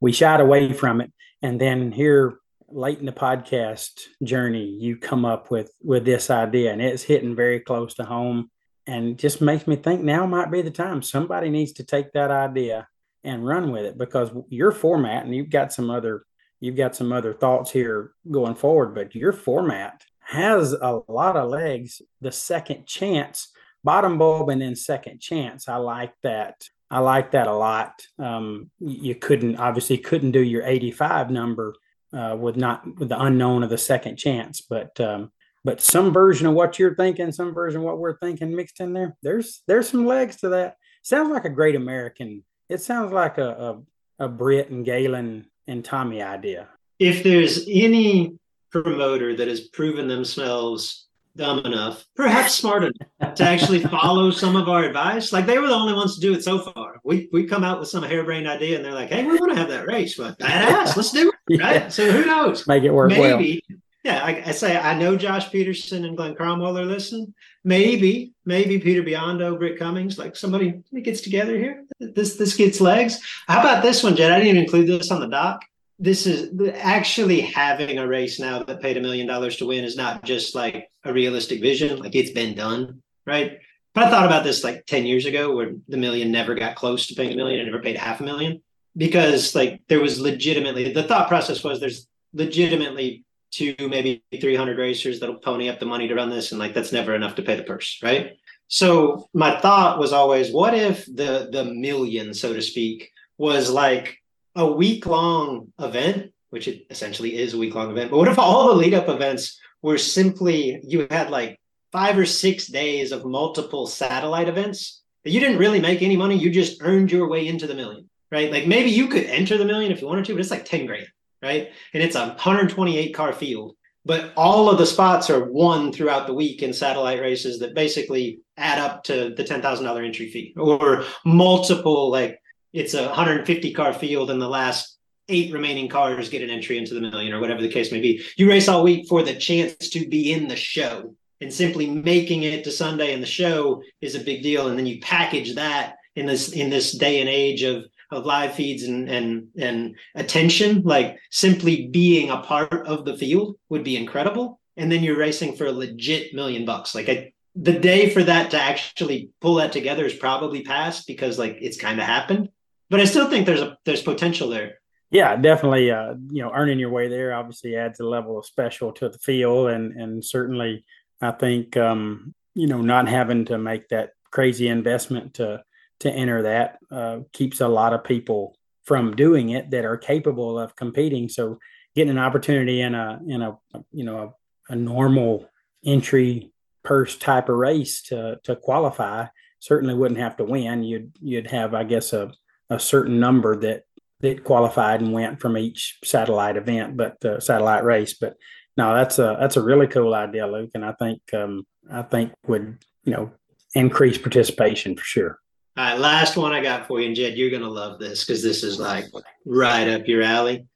[0.00, 2.38] we shied away from it, and then here
[2.68, 7.34] late in the podcast journey, you come up with with this idea, and it's hitting
[7.34, 8.50] very close to home
[8.86, 12.30] and just makes me think now might be the time somebody needs to take that
[12.30, 12.88] idea
[13.24, 16.24] and run with it because your format and you've got some other
[16.62, 21.50] you've got some other thoughts here going forward but your format has a lot of
[21.50, 23.48] legs the second chance
[23.84, 28.70] bottom bulb and then second chance i like that i like that a lot um,
[28.78, 31.74] you couldn't obviously couldn't do your 85 number
[32.12, 35.30] uh, with not with the unknown of the second chance but um,
[35.64, 38.92] but some version of what you're thinking, some version of what we're thinking mixed in
[38.92, 39.16] there.
[39.22, 40.76] There's there's some legs to that.
[41.02, 42.44] Sounds like a great American.
[42.68, 43.82] It sounds like a
[44.18, 46.68] a, a Britt and Galen and Tommy idea.
[46.98, 48.38] If there's any
[48.70, 54.68] promoter that has proven themselves dumb enough, perhaps smart enough to actually follow some of
[54.68, 55.32] our advice.
[55.32, 57.00] Like they were the only ones to do it so far.
[57.02, 59.58] We we come out with some harebrained idea and they're like, hey, we want to
[59.58, 60.16] have that race.
[60.16, 61.60] But badass, let's do it.
[61.60, 61.72] Right.
[61.82, 61.88] Yeah.
[61.88, 62.66] So who knows?
[62.66, 63.10] Make it work.
[63.10, 63.78] Maybe well.
[64.04, 67.32] Yeah, I, I, say I know Josh Peterson and Glen Cromwell are listening.
[67.62, 71.84] Maybe, maybe Peter Biondo, Britt Cummings, like somebody gets together here.
[72.00, 73.20] This this gets legs.
[73.46, 74.32] How about this one, Jed?
[74.32, 75.64] I didn't even include this on the doc.
[76.00, 79.96] This is actually having a race now that paid a million dollars to win is
[79.96, 82.00] not just like a realistic vision.
[82.00, 83.60] Like it's been done, right?
[83.94, 87.06] But I thought about this like 10 years ago where the million never got close
[87.06, 88.62] to paying a million and never paid half a million
[88.96, 95.20] because like there was legitimately the thought process was there's legitimately two, maybe 300 racers
[95.20, 96.50] that'll pony up the money to run this.
[96.50, 98.00] And like, that's never enough to pay the purse.
[98.02, 98.38] Right.
[98.68, 104.18] So my thought was always, what if the, the million, so to speak, was like
[104.56, 108.10] a week long event, which it essentially is a week long event.
[108.10, 111.60] But what if all the lead up events were simply, you had like
[111.92, 116.36] five or six days of multiple satellite events that you didn't really make any money.
[116.36, 118.50] You just earned your way into the million, right?
[118.50, 120.86] Like maybe you could enter the million if you wanted to, but it's like 10
[120.86, 121.06] grand
[121.42, 121.70] right?
[121.92, 123.74] And it's a 128 car field,
[124.04, 128.40] but all of the spots are won throughout the week in satellite races that basically
[128.56, 132.40] add up to the $10,000 entry fee or multiple, like
[132.72, 136.94] it's a 150 car field and the last eight remaining cars get an entry into
[136.94, 138.22] the million or whatever the case may be.
[138.36, 142.42] You race all week for the chance to be in the show and simply making
[142.44, 144.68] it to Sunday in the show is a big deal.
[144.68, 148.54] And then you package that in this in this day and age of of live
[148.54, 153.96] feeds and and and attention like simply being a part of the field would be
[153.96, 154.60] incredible.
[154.76, 156.94] And then you're racing for a legit million bucks.
[156.94, 161.38] Like I, the day for that to actually pull that together is probably past because
[161.38, 162.48] like it's kind of happened.
[162.88, 164.78] But i still think there's a there's potential there.
[165.10, 168.92] Yeah definitely uh you know earning your way there obviously adds a level of special
[168.92, 169.70] to the field.
[169.70, 170.84] And and certainly
[171.22, 175.62] I think um, you know not having to make that crazy investment to
[176.02, 180.58] to enter that uh, keeps a lot of people from doing it that are capable
[180.58, 181.28] of competing.
[181.28, 181.58] So
[181.94, 183.58] getting an opportunity in a in a
[183.92, 184.34] you know
[184.68, 185.48] a, a normal
[185.84, 189.26] entry purse type of race to to qualify
[189.60, 190.82] certainly wouldn't have to win.
[190.82, 192.32] You'd you'd have I guess a
[192.70, 193.84] a certain number that
[194.20, 198.14] that qualified and went from each satellite event, but uh, satellite race.
[198.14, 198.36] But
[198.76, 202.32] no, that's a that's a really cool idea, Luke, and I think um, I think
[202.46, 203.30] would you know
[203.74, 205.38] increase participation for sure.
[205.74, 208.42] All right, last one I got for you, and Jed, you're gonna love this because
[208.42, 209.06] this is like
[209.46, 210.66] right up your alley.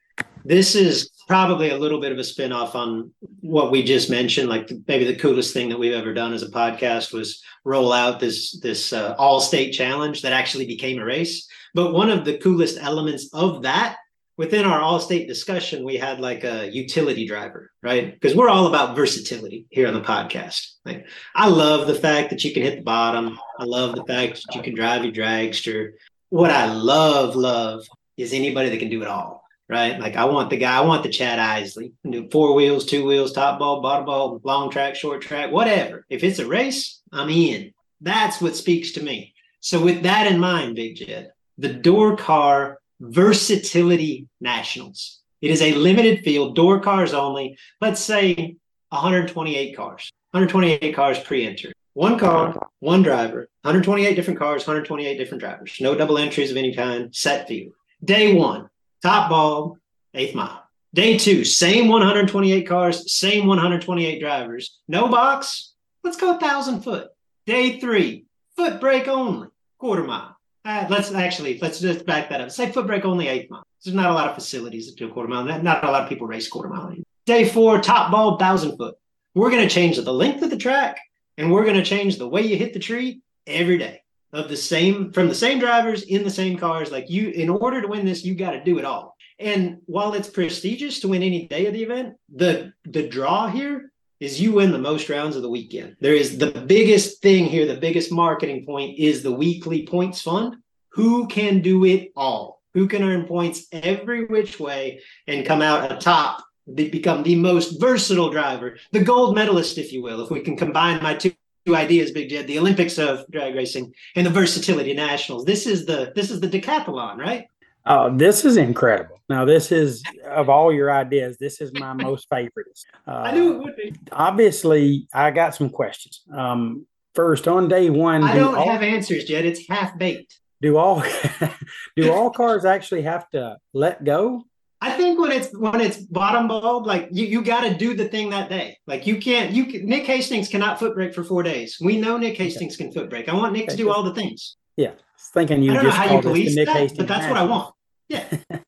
[0.42, 4.48] This is probably a little bit of a spin-off on what we just mentioned.
[4.48, 8.20] Like maybe the coolest thing that we've ever done as a podcast was roll out
[8.20, 11.46] this this uh, all-state challenge that actually became a race.
[11.74, 13.98] But one of the coolest elements of that
[14.36, 18.12] within our all state discussion, we had like a utility driver, right?
[18.12, 20.72] Because we're all about versatility here on the podcast.
[20.84, 23.38] Like, I love the fact that you can hit the bottom.
[23.58, 25.92] I love the fact that you can drive your dragster.
[26.28, 27.86] What I love, love
[28.16, 29.98] is anybody that can do it all, right?
[29.98, 33.32] Like, I want the guy, I want the Chad Isley, do four wheels, two wheels,
[33.32, 36.04] top ball, bottom ball, long track, short track, whatever.
[36.10, 37.72] If it's a race, I'm in.
[38.00, 39.34] That's what speaks to me.
[39.60, 45.20] So, with that in mind, Big Jed, the door car Versatility Nationals.
[45.42, 47.58] It is a limited field, door cars only.
[47.80, 48.56] Let's say
[48.88, 51.74] 128 cars, 128 cars pre-entered.
[51.96, 55.78] One car, one driver, 128 different cars, 128 different drivers.
[55.80, 57.08] No double entries of any kind.
[57.16, 57.72] Set field.
[58.04, 58.68] Day one,
[59.02, 59.78] top ball,
[60.12, 60.62] eighth mile.
[60.92, 64.78] Day two, same 128 cars, same 128 drivers.
[64.86, 65.72] No box.
[66.04, 67.08] Let's go a thousand foot.
[67.46, 68.26] Day three,
[68.56, 70.36] foot brake only, quarter mile.
[70.66, 72.50] Uh, let's actually let's just back that up.
[72.50, 73.64] Say foot brake only eighth mile.
[73.82, 75.44] There's not a lot of facilities that do a quarter mile.
[75.62, 76.94] Not a lot of people race quarter mile.
[77.24, 78.96] Day four, top ball, thousand foot.
[79.34, 80.98] We're going to change the length of the track,
[81.38, 84.56] and we're going to change the way you hit the tree every day of the
[84.56, 86.90] same from the same drivers in the same cars.
[86.90, 89.16] Like you, in order to win this, you got to do it all.
[89.38, 93.92] And while it's prestigious to win any day of the event, the the draw here
[94.18, 95.96] is you win the most rounds of the weekend.
[96.00, 100.56] There is the biggest thing here, the biggest marketing point is the weekly points fund.
[100.90, 102.62] Who can do it all?
[102.72, 106.42] Who can earn points every which way and come out atop,
[106.74, 111.02] become the most versatile driver, the gold medalist, if you will, if we can combine
[111.02, 111.32] my two
[111.66, 115.44] two ideas, Big Jed, the Olympics of drag racing and the versatility nationals.
[115.44, 117.46] This is the this is the decathlon, right?
[117.84, 119.20] Oh, this is incredible.
[119.28, 122.66] Now, this is of all your ideas, this is my most favorite.
[123.06, 123.94] Uh, I knew it would be.
[124.10, 126.22] Obviously, I got some questions.
[126.32, 129.44] Um, first, on day one, I do not have answers yet.
[129.44, 130.40] It's half baked.
[130.62, 131.04] Do all
[131.96, 134.44] do all cars actually have to let go?
[134.86, 138.08] I think when it's when it's bottom bulb, like you, you got to do the
[138.08, 138.78] thing that day.
[138.86, 139.52] Like you can't.
[139.52, 141.78] You can, Nick Hastings cannot foot brake for four days.
[141.80, 142.84] We know Nick Hastings okay.
[142.84, 143.28] can foot brake.
[143.28, 144.56] I want Nick to do all the things.
[144.76, 144.92] Yeah,
[145.32, 147.42] thinking you I don't just know how you police that, Hastings but that's what I
[147.44, 147.74] want.
[148.08, 148.24] Yeah.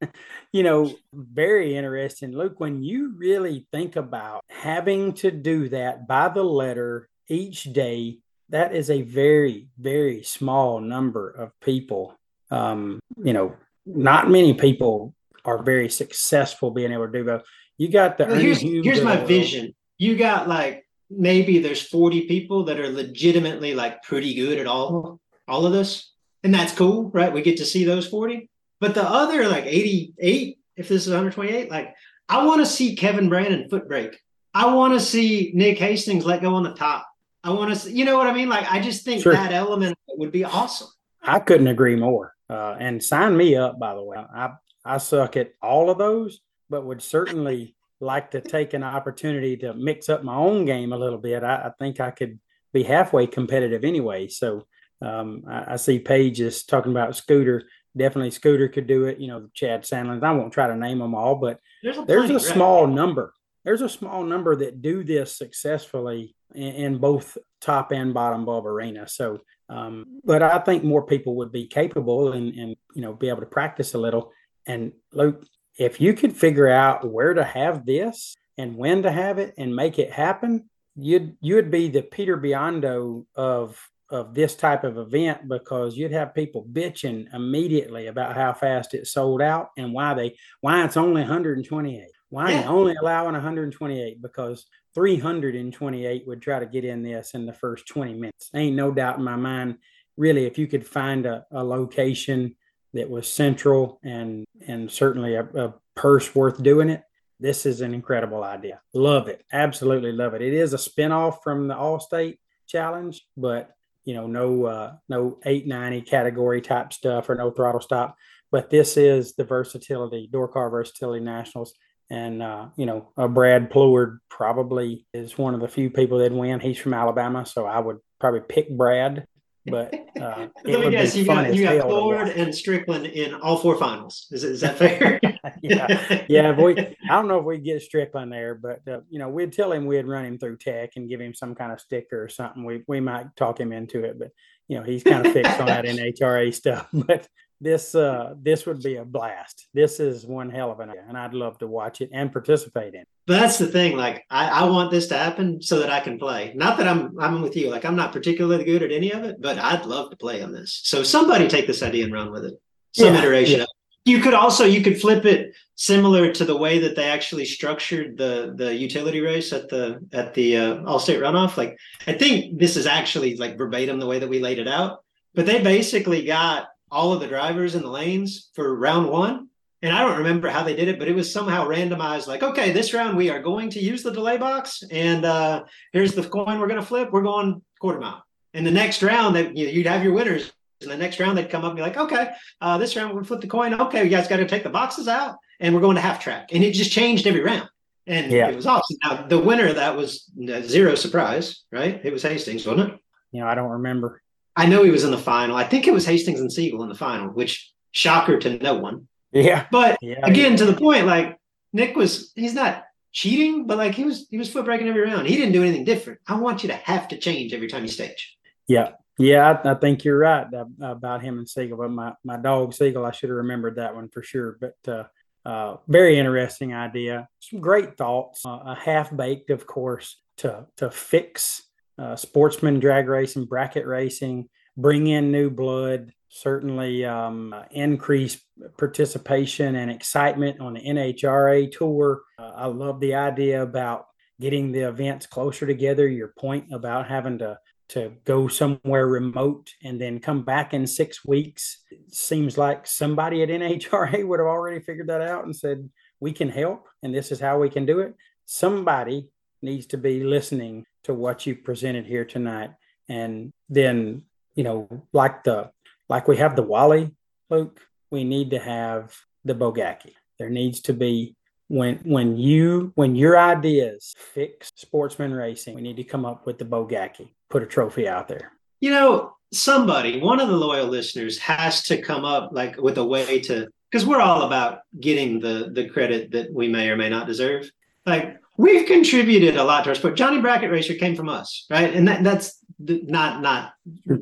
[0.53, 2.33] you know, very interesting.
[2.33, 8.19] Luke, when you really think about having to do that by the letter each day,
[8.49, 12.17] that is a very, very small number of people.
[12.51, 13.55] Um, you know,
[13.87, 15.15] not many people
[15.49, 17.43] are very successful being able to do that.
[17.77, 19.75] You got the well, here's, here's my vision.
[19.99, 25.21] You got like maybe there's 40 people that are legitimately like pretty good at all
[25.47, 26.13] all of this.
[26.45, 27.33] And that's cool, right?
[27.33, 28.49] We get to see those 40
[28.81, 31.95] but the other like 88, if this is 128, like
[32.29, 34.21] I want to see Kevin Brandon foot brake.
[34.55, 37.07] I want to see Nick Hastings let go on the top.
[37.45, 38.49] I want to see, you know what I mean?
[38.49, 39.33] Like I just think sure.
[39.33, 40.89] that element would be awesome.
[41.23, 42.35] I couldn't agree more.
[42.49, 44.17] Uh, and sign me up, by the way.
[44.17, 44.53] I
[44.89, 49.75] I suck at all of those, but would certainly like to take an opportunity to
[49.75, 51.43] mix up my own game a little bit.
[51.43, 52.39] I, I think I could
[52.73, 54.29] be halfway competitive anyway.
[54.29, 54.67] So
[55.03, 57.65] um, I, I, see Paige is talking about Scooter
[57.99, 59.19] definitely Scooter could do it.
[59.19, 60.23] You know, Chad Sandlin.
[60.23, 63.35] I won't try to name them all, but there's a, there's a small number.
[63.65, 68.67] There's a small number that do this successfully in, in both top and bottom bulb
[68.67, 69.07] arena.
[69.09, 73.29] So, um, but I think more people would be capable and, and you know be
[73.29, 74.33] able to practice a little.
[74.69, 75.45] And Luke,
[75.77, 79.75] if you could figure out where to have this and when to have it and
[79.75, 83.81] make it happen, you'd you'd be the Peter Biondo of
[84.11, 89.07] of this type of event because you'd have people bitching immediately about how fast it
[89.07, 92.69] sold out and why they why it's only 128 why yeah.
[92.69, 98.15] only allowing 128 because 328 would try to get in this in the first 20
[98.15, 98.51] minutes.
[98.55, 99.79] Ain't no doubt in my mind
[100.17, 102.57] really if you could find a, a location
[102.99, 107.03] that was central and and certainly a, a purse worth doing it
[107.41, 108.81] this is an incredible idea.
[108.95, 109.45] Love it.
[109.53, 110.43] Absolutely love it.
[110.43, 113.71] It is a spinoff from the All-State Challenge, but
[114.05, 118.17] you know, no uh, no 890 category type stuff or no throttle stop.
[118.51, 121.75] But this is the versatility, door car versatility nationals.
[122.11, 126.33] And uh, you know, uh, Brad Pleward probably is one of the few people that
[126.33, 126.61] win.
[126.61, 129.27] He's from Alabama, so I would probably pick Brad
[129.71, 133.77] but uh, let me guess, you got you got Ford and Strickland in all four
[133.77, 134.27] finals.
[134.31, 135.21] Is, is that fair?
[135.63, 136.61] yeah, yeah.
[136.61, 139.73] we, I don't know if we get Strickland there, but uh, you know, we'd tell
[139.73, 142.65] him we'd run him through tech and give him some kind of sticker or something.
[142.65, 144.31] We we might talk him into it, but
[144.69, 146.89] you know, he's kind of fixed on that NHRA stuff.
[146.93, 147.27] But
[147.61, 149.69] this uh this would be a blast.
[149.75, 152.95] This is one hell of an idea, and I'd love to watch it and participate
[152.95, 153.01] in.
[153.01, 153.09] It.
[153.27, 153.97] But that's the thing.
[153.97, 156.53] Like I, I want this to happen so that I can play.
[156.55, 157.71] Not that I'm I'm with you.
[157.71, 160.53] Like I'm not particularly good at any of it, but I'd love to play on
[160.53, 160.81] this.
[160.85, 162.61] So somebody take this idea and run with it.
[162.93, 163.61] Some yeah, iteration.
[163.61, 163.67] Yeah.
[164.05, 168.17] You could also you could flip it similar to the way that they actually structured
[168.17, 171.57] the the utility race at the at the uh, all state runoff.
[171.57, 171.77] Like
[172.07, 175.03] I think this is actually like verbatim the way that we laid it out.
[175.35, 179.49] But they basically got all of the drivers in the lanes for round one.
[179.81, 182.27] And I don't remember how they did it, but it was somehow randomized.
[182.27, 186.15] Like, okay, this round we are going to use the delay box, and uh, here's
[186.15, 187.11] the coin we're going to flip.
[187.13, 188.25] We're going quarter mile.
[188.55, 190.53] And the next round, that you know, you'd have your winners.
[190.81, 193.15] And the next round, they'd come up and be like, okay, uh, this round we're
[193.15, 193.81] going to flip the coin.
[193.81, 196.49] Okay, you guys got to take the boxes out, and we're going to half track.
[196.53, 197.69] And it just changed every round.
[198.09, 198.49] And yeah.
[198.49, 198.97] it was awesome.
[199.05, 200.31] Now, the winner that was
[200.63, 202.01] zero surprise, right?
[202.03, 203.01] It was Hastings, wasn't it?
[203.33, 204.23] You know, I don't remember.
[204.59, 205.57] I know he was in the final.
[205.57, 209.07] I think it was Hastings and Siegel in the final, which shocker to no one.
[209.31, 209.67] Yeah.
[209.71, 211.39] But yeah, again, to the point, like
[211.73, 215.29] Nick was, he's not cheating, but like he was, he was foot braking every round.
[215.29, 216.19] He didn't do anything different.
[216.27, 218.37] I want you to have to change every time you stage.
[218.67, 218.93] Yeah.
[219.21, 220.47] Yeah, I, I think you're right
[220.81, 221.79] about him and Siegel.
[221.79, 224.59] But my, my dog Siegel, I should have remembered that one for sure.
[224.61, 225.05] But uh,
[225.49, 227.29] uh, very interesting idea.
[227.41, 228.47] Some great thoughts.
[228.47, 231.63] Uh, a half baked, of course, to to fix
[231.99, 238.41] uh, sportsman drag racing, bracket racing, bring in new blood, certainly um, uh, increase
[238.77, 242.23] participation and excitement on the NHRA tour.
[242.39, 244.07] Uh, I love the idea about
[244.41, 246.07] getting the events closer together.
[246.07, 247.59] Your point about having to
[247.89, 253.43] to go somewhere remote and then come back in six weeks it seems like somebody
[253.43, 255.89] at NHRA would have already figured that out and said
[256.21, 258.15] we can help and this is how we can do it.
[258.45, 259.29] Somebody
[259.63, 262.71] needs to be listening to what you presented here tonight.
[263.09, 264.23] And then
[264.59, 265.71] you know like the
[266.09, 267.15] like we have the wally
[267.49, 267.81] luke
[268.11, 269.15] we need to have
[269.45, 270.15] the bogacki.
[270.39, 271.37] There needs to be
[271.69, 276.59] when when you when your ideas fix sportsman racing we need to come up with
[276.59, 278.53] the bogacki put a trophy out there.
[278.81, 283.05] You know somebody one of the loyal listeners has to come up like with a
[283.05, 287.09] way to because we're all about getting the the credit that we may or may
[287.09, 287.71] not deserve.
[288.05, 290.17] Like we've contributed a lot to our sport.
[290.17, 291.95] Johnny Bracket Racer came from us, right?
[291.95, 293.73] And that, that's the, not not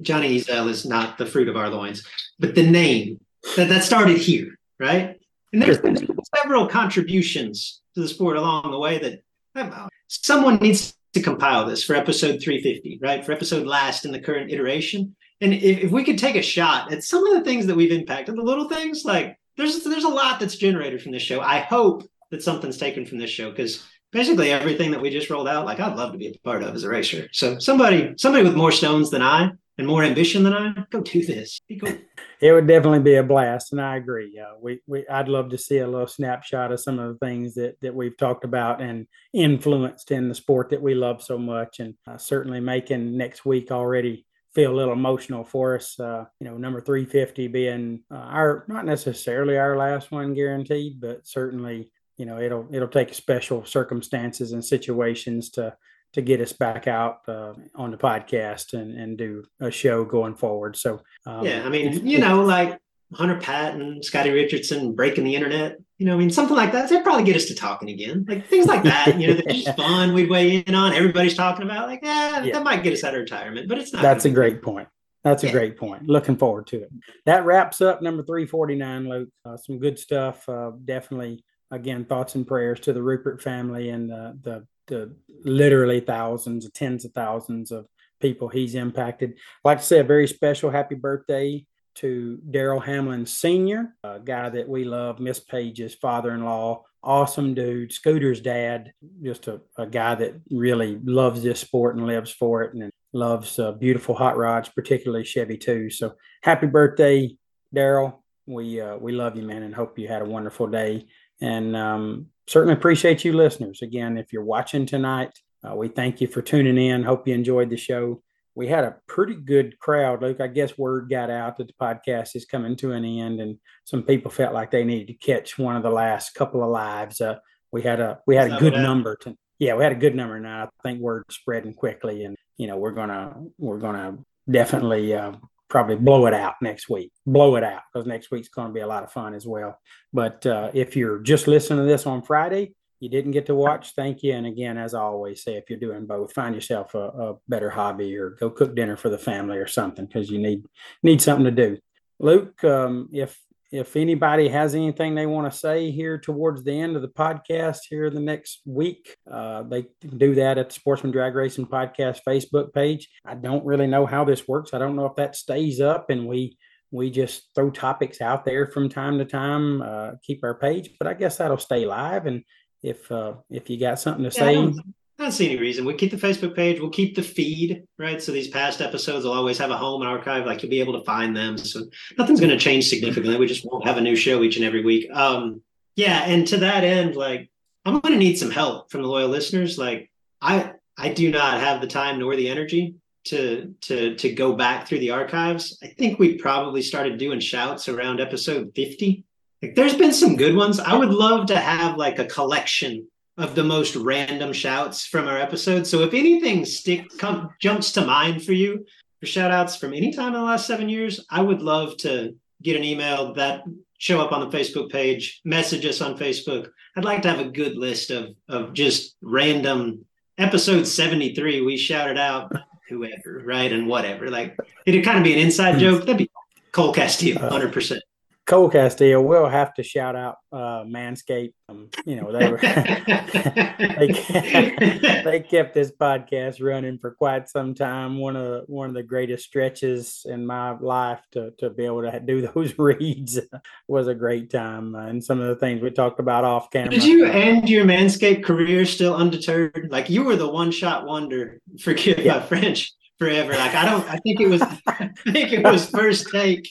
[0.02, 2.06] Johnny Ezel is not the fruit of our loins,
[2.38, 3.18] but the name
[3.56, 5.18] that that started here, right?
[5.52, 5.96] And there's been
[6.36, 9.22] several contributions to the sport along the way that
[9.54, 13.24] uh, someone needs to compile this for episode 350, right?
[13.24, 15.16] For episode last in the current iteration.
[15.40, 17.92] And if, if we could take a shot at some of the things that we've
[17.92, 21.40] impacted, the little things like there's there's a lot that's generated from this show.
[21.40, 25.48] I hope that something's taken from this show because basically everything that we just rolled
[25.48, 27.28] out, like I'd love to be a part of as a racer.
[27.32, 31.24] So somebody, somebody with more stones than I and more ambition than I, go do
[31.24, 31.60] this.
[31.80, 31.92] Cool.
[32.38, 34.30] It would definitely be a blast, and I agree.
[34.34, 37.54] Yeah, we, we I'd love to see a little snapshot of some of the things
[37.54, 41.80] that that we've talked about and influenced in the sport that we love so much,
[41.80, 45.98] and uh, certainly making next week already feel a little emotional for us.
[45.98, 51.26] Uh, you know, number 350 being uh, our not necessarily our last one guaranteed, but
[51.26, 55.76] certainly you know it'll it'll take special circumstances and situations to
[56.12, 60.34] to get us back out uh, on the podcast and and do a show going
[60.34, 60.76] forward.
[60.76, 62.80] So um, yeah, I mean, you know, like
[63.12, 65.78] Hunter Patton, Scotty Richardson breaking the internet.
[65.98, 66.88] You know, I mean, something like that.
[66.88, 69.18] They'd probably get us to talking again, like things like that.
[69.20, 70.12] You know, that's just fun.
[70.12, 70.92] We'd weigh in on.
[70.92, 73.92] Everybody's talking about like, eh, yeah, that might get us out of retirement, but it's
[73.92, 74.02] not.
[74.02, 74.88] That's a great point.
[75.22, 75.52] That's a yeah.
[75.52, 76.06] great point.
[76.06, 76.90] Looking forward to it.
[77.24, 79.28] That wraps up number 349, Luke.
[79.44, 80.48] Uh, some good stuff.
[80.48, 86.00] Uh, definitely again, thoughts and prayers to the Rupert family and the, the, the literally
[86.00, 87.86] thousands, tens of thousands of
[88.20, 89.34] people he's impacted.
[89.64, 91.66] Like to say a very special happy birthday
[91.96, 96.84] to Daryl Hamlin Sr., a guy that we love, Miss Paige's father in law.
[97.02, 102.30] Awesome dude, Scooter's dad, just a, a guy that really loves this sport and lives
[102.32, 105.88] for it and loves uh, beautiful hot rods, particularly Chevy too.
[105.88, 107.36] So happy birthday,
[107.74, 108.18] Daryl.
[108.46, 111.06] We uh, we love you, man, and hope you had a wonderful day.
[111.40, 113.82] And um, certainly appreciate you listeners.
[113.82, 115.30] Again, if you're watching tonight,
[115.64, 117.02] uh, we thank you for tuning in.
[117.02, 118.22] Hope you enjoyed the show.
[118.54, 120.40] We had a pretty good crowd, Luke.
[120.40, 124.02] I guess word got out that the podcast is coming to an end, and some
[124.02, 127.20] people felt like they needed to catch one of the last couple of lives.
[127.20, 127.36] Uh,
[127.70, 130.40] we had a we had a good number to yeah we had a good number
[130.40, 130.64] now.
[130.64, 134.18] I think word spreading quickly, and you know we're gonna we're gonna
[134.50, 135.32] definitely uh,
[135.68, 137.12] probably blow it out next week.
[137.26, 139.78] Blow it out because next week's going to be a lot of fun as well.
[140.12, 143.92] But uh, if you're just listening to this on Friday, you didn't get to watch,
[143.94, 144.32] thank you.
[144.32, 147.68] And again, as I always say, if you're doing both, find yourself a, a better
[147.68, 150.64] hobby or go cook dinner for the family or something because you need
[151.02, 151.78] need something to do.
[152.18, 153.38] Luke, um, if
[153.72, 157.78] if anybody has anything they want to say here towards the end of the podcast
[157.88, 162.20] here the next week, uh, they can do that at the Sportsman Drag Racing Podcast
[162.26, 163.08] Facebook page.
[163.24, 164.72] I don't really know how this works.
[164.72, 166.56] I don't know if that stays up and we
[166.92, 171.08] we just throw topics out there from time to time, uh, keep our page, but
[171.08, 172.26] I guess that'll stay live.
[172.26, 172.44] And
[172.82, 174.74] if uh, if you got something to yeah, say,
[175.18, 175.86] I don't see any reason.
[175.86, 176.78] We keep the Facebook page.
[176.78, 178.20] We'll keep the feed, right?
[178.20, 180.44] So these past episodes will always have a home and archive.
[180.44, 181.56] Like you'll be able to find them.
[181.56, 181.84] So
[182.18, 183.38] nothing's going to change significantly.
[183.38, 185.10] We just won't have a new show each and every week.
[185.10, 185.62] Um,
[185.94, 187.50] yeah, and to that end, like
[187.86, 189.78] I'm going to need some help from the loyal listeners.
[189.78, 190.10] Like
[190.42, 194.86] I, I do not have the time nor the energy to to to go back
[194.86, 195.78] through the archives.
[195.82, 199.24] I think we probably started doing shouts around episode 50.
[199.62, 200.78] Like there's been some good ones.
[200.78, 205.38] I would love to have like a collection of the most random shouts from our
[205.38, 205.90] episodes.
[205.90, 208.86] So if anything stick come, jumps to mind for you
[209.20, 212.34] for shout outs from any time in the last seven years, I would love to
[212.62, 213.64] get an email that
[213.98, 216.70] show up on the Facebook page, message us on Facebook.
[216.96, 220.04] I'd like to have a good list of of just random
[220.38, 222.52] episode 73 we shouted out
[222.88, 223.72] whoever, right?
[223.72, 224.28] And whatever.
[224.30, 225.80] Like it'd kind of be an inside hmm.
[225.80, 226.00] joke.
[226.00, 226.30] That'd be
[226.72, 228.00] Cole Castillo, 100%.
[228.46, 231.54] Cole Castillo will have to shout out uh, Manscaped.
[231.68, 232.58] Um, you know, they were
[233.98, 238.18] they, kept, they kept this podcast running for quite some time.
[238.18, 242.02] One of the, one of the greatest stretches in my life to to be able
[242.02, 243.40] to do those reads
[243.88, 244.94] was a great time.
[244.94, 246.90] Uh, and some of the things we talked about off camera.
[246.90, 249.88] Did you end your Manscaped career still undeterred?
[249.90, 251.60] Like you were the one shot wonder.
[251.80, 252.38] Forgive yeah.
[252.38, 253.52] my French forever.
[253.52, 254.08] Like I don't.
[254.08, 254.62] I think it was.
[254.86, 256.68] I think it was first take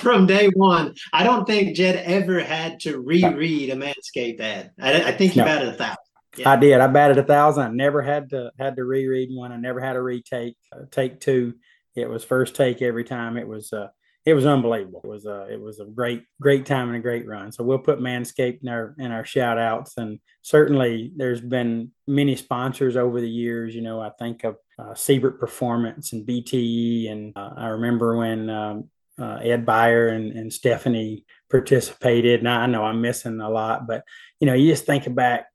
[0.00, 0.94] from day one.
[1.12, 4.72] I don't think Jed ever had to reread a Manscaped ad.
[4.80, 5.46] I, I think he no.
[5.46, 5.96] batted a thousand.
[6.36, 6.50] Yeah.
[6.50, 6.80] I did.
[6.80, 7.62] I batted a thousand.
[7.64, 9.52] I never had to had to reread one.
[9.52, 10.56] I never had a retake.
[10.72, 11.54] Uh, take two.
[11.94, 13.36] It was first take every time.
[13.36, 13.72] It was.
[13.72, 13.88] Uh,
[14.26, 15.00] it was unbelievable.
[15.04, 17.52] It was a it was a great great time and a great run.
[17.52, 22.36] So we'll put Manscaped in our in our shout outs and certainly there's been many
[22.36, 23.74] sponsors over the years.
[23.74, 28.50] You know, I think of uh, Siebert Performance and BTE, and uh, I remember when
[28.50, 28.90] um,
[29.20, 32.42] uh, Ed Beyer and, and Stephanie participated.
[32.42, 34.04] Now I know I'm missing a lot, but
[34.40, 35.46] you know, you just think back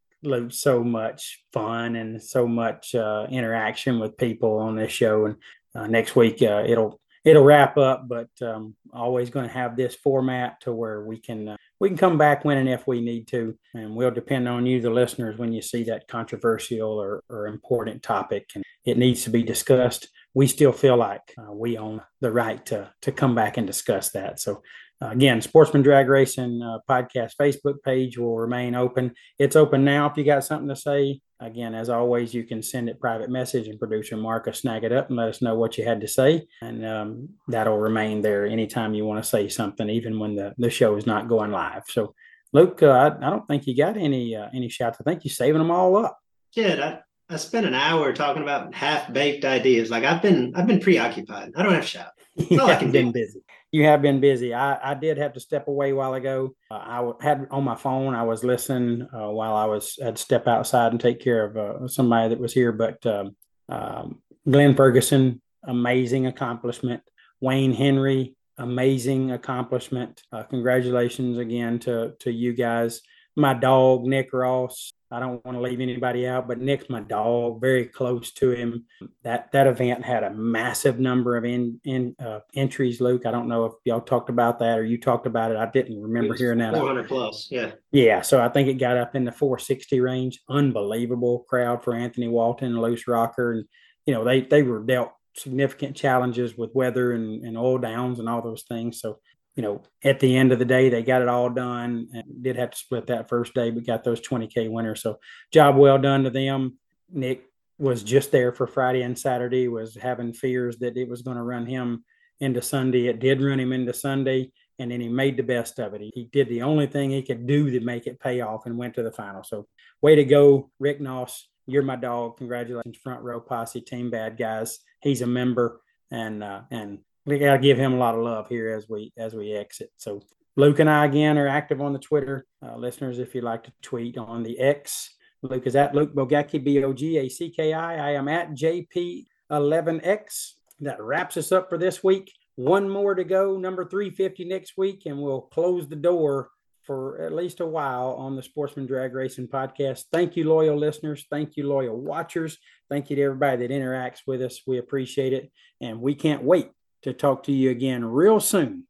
[0.50, 5.26] so much fun and so much uh, interaction with people on this show.
[5.26, 5.36] And
[5.76, 9.96] uh, next week uh, it'll it'll wrap up, but um, always going to have this
[9.96, 13.28] format to where we can uh, we can come back when and if we need
[13.28, 17.48] to, and we'll depend on you, the listeners, when you see that controversial or, or
[17.48, 20.10] important topic and it needs to be discussed.
[20.34, 24.12] We still feel like uh, we own the right to to come back and discuss
[24.12, 24.40] that.
[24.40, 24.62] So
[25.02, 29.14] uh, again, Sportsman Drag Racing uh, podcast Facebook page will remain open.
[29.38, 30.10] It's open now.
[30.10, 33.68] If you got something to say, again, as always, you can send it private message,
[33.68, 36.08] and producer Mark will snag it up and let us know what you had to
[36.08, 40.54] say, and um, that'll remain there anytime you want to say something, even when the
[40.58, 41.84] the show is not going live.
[41.88, 42.14] So,
[42.54, 44.98] Luke, uh, I, I, don't think you got any uh, any shouts.
[45.00, 46.20] I think you're saving them all up.
[46.54, 47.00] Yeah,
[47.30, 49.90] I, I spent an hour talking about half baked ideas.
[49.90, 51.54] Like I've been I've been preoccupied.
[51.56, 52.12] I don't have shout.
[52.36, 54.54] That's all I can been busy you have been busy.
[54.54, 56.56] I, I did have to step away a while ago.
[56.72, 58.16] Uh, I had on my phone.
[58.16, 61.58] I was listening uh, while I was had to step outside and take care of
[61.58, 62.72] uh, somebody that was here.
[62.72, 63.36] But um,
[63.68, 67.04] um, Glenn Ferguson, amazing accomplishment.
[67.42, 70.24] Wayne Henry, amazing accomplishment.
[70.32, 73.02] Uh, congratulations again to to you guys.
[73.36, 77.60] My dog Nick Ross, I don't want to leave anybody out, but Nick's my dog,
[77.60, 78.86] very close to him.
[79.24, 83.02] That that event had a massive number of in, in uh, entries.
[83.02, 85.58] Luke, I don't know if y'all talked about that or you talked about it.
[85.58, 86.76] I didn't remember hearing that.
[86.76, 87.72] 400 plus, yeah.
[87.92, 90.40] Yeah, so I think it got up in the 460 range.
[90.48, 93.66] Unbelievable crowd for Anthony Walton and Loose Rocker, and
[94.06, 98.30] you know they they were dealt significant challenges with weather and, and oil downs and
[98.30, 99.00] all those things.
[99.00, 99.20] So
[99.60, 102.56] you know, at the end of the day, they got it all done and did
[102.56, 105.02] have to split that first day, but got those 20K winners.
[105.02, 105.20] So
[105.52, 106.78] job well done to them.
[107.12, 107.44] Nick
[107.78, 111.44] was just there for Friday and Saturday, was having fears that it was going to
[111.44, 112.06] run him
[112.40, 113.08] into Sunday.
[113.08, 114.54] It did run him into Sunday.
[114.80, 116.00] and then he made the best of it.
[116.00, 118.78] He, he did the only thing he could do to make it pay off and
[118.78, 119.44] went to the final.
[119.44, 119.68] So,
[120.02, 121.50] way to go, Nick Ross.
[121.68, 122.38] You're my dog.
[122.38, 124.80] Congratulations, front row posse team, bad guys.
[125.02, 125.82] He's a member,
[126.12, 129.34] and uh, and we gotta give him a lot of love here as we as
[129.34, 129.92] we exit.
[129.98, 130.22] So
[130.56, 132.46] Luke and I again are active on the Twitter.
[132.66, 136.64] Uh, listeners, if you'd like to tweet on the X, Luke is at Luke Bogacki,
[136.64, 138.10] B O G A C K I.
[138.10, 140.52] I am at JP11X.
[140.82, 142.32] That wraps us up for this week.
[142.56, 146.50] One more to go, number 350 next week, and we'll close the door
[146.84, 150.06] for at least a while on the Sportsman Drag Racing podcast.
[150.12, 151.26] Thank you, loyal listeners.
[151.30, 152.58] Thank you, loyal watchers.
[152.90, 154.62] Thank you to everybody that interacts with us.
[154.66, 155.52] We appreciate it.
[155.80, 156.72] And we can't wait
[157.02, 158.86] to talk to you again real soon.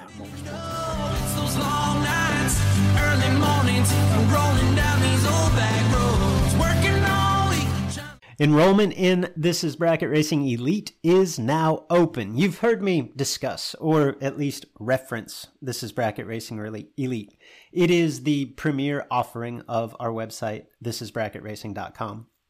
[8.41, 12.37] Enrollment in This is Bracket Racing Elite is now open.
[12.37, 16.57] You've heard me discuss, or at least reference, This is Bracket Racing
[16.97, 17.35] Elite.
[17.73, 22.27] It is the premier offering of our website, thisisbracketracing.com.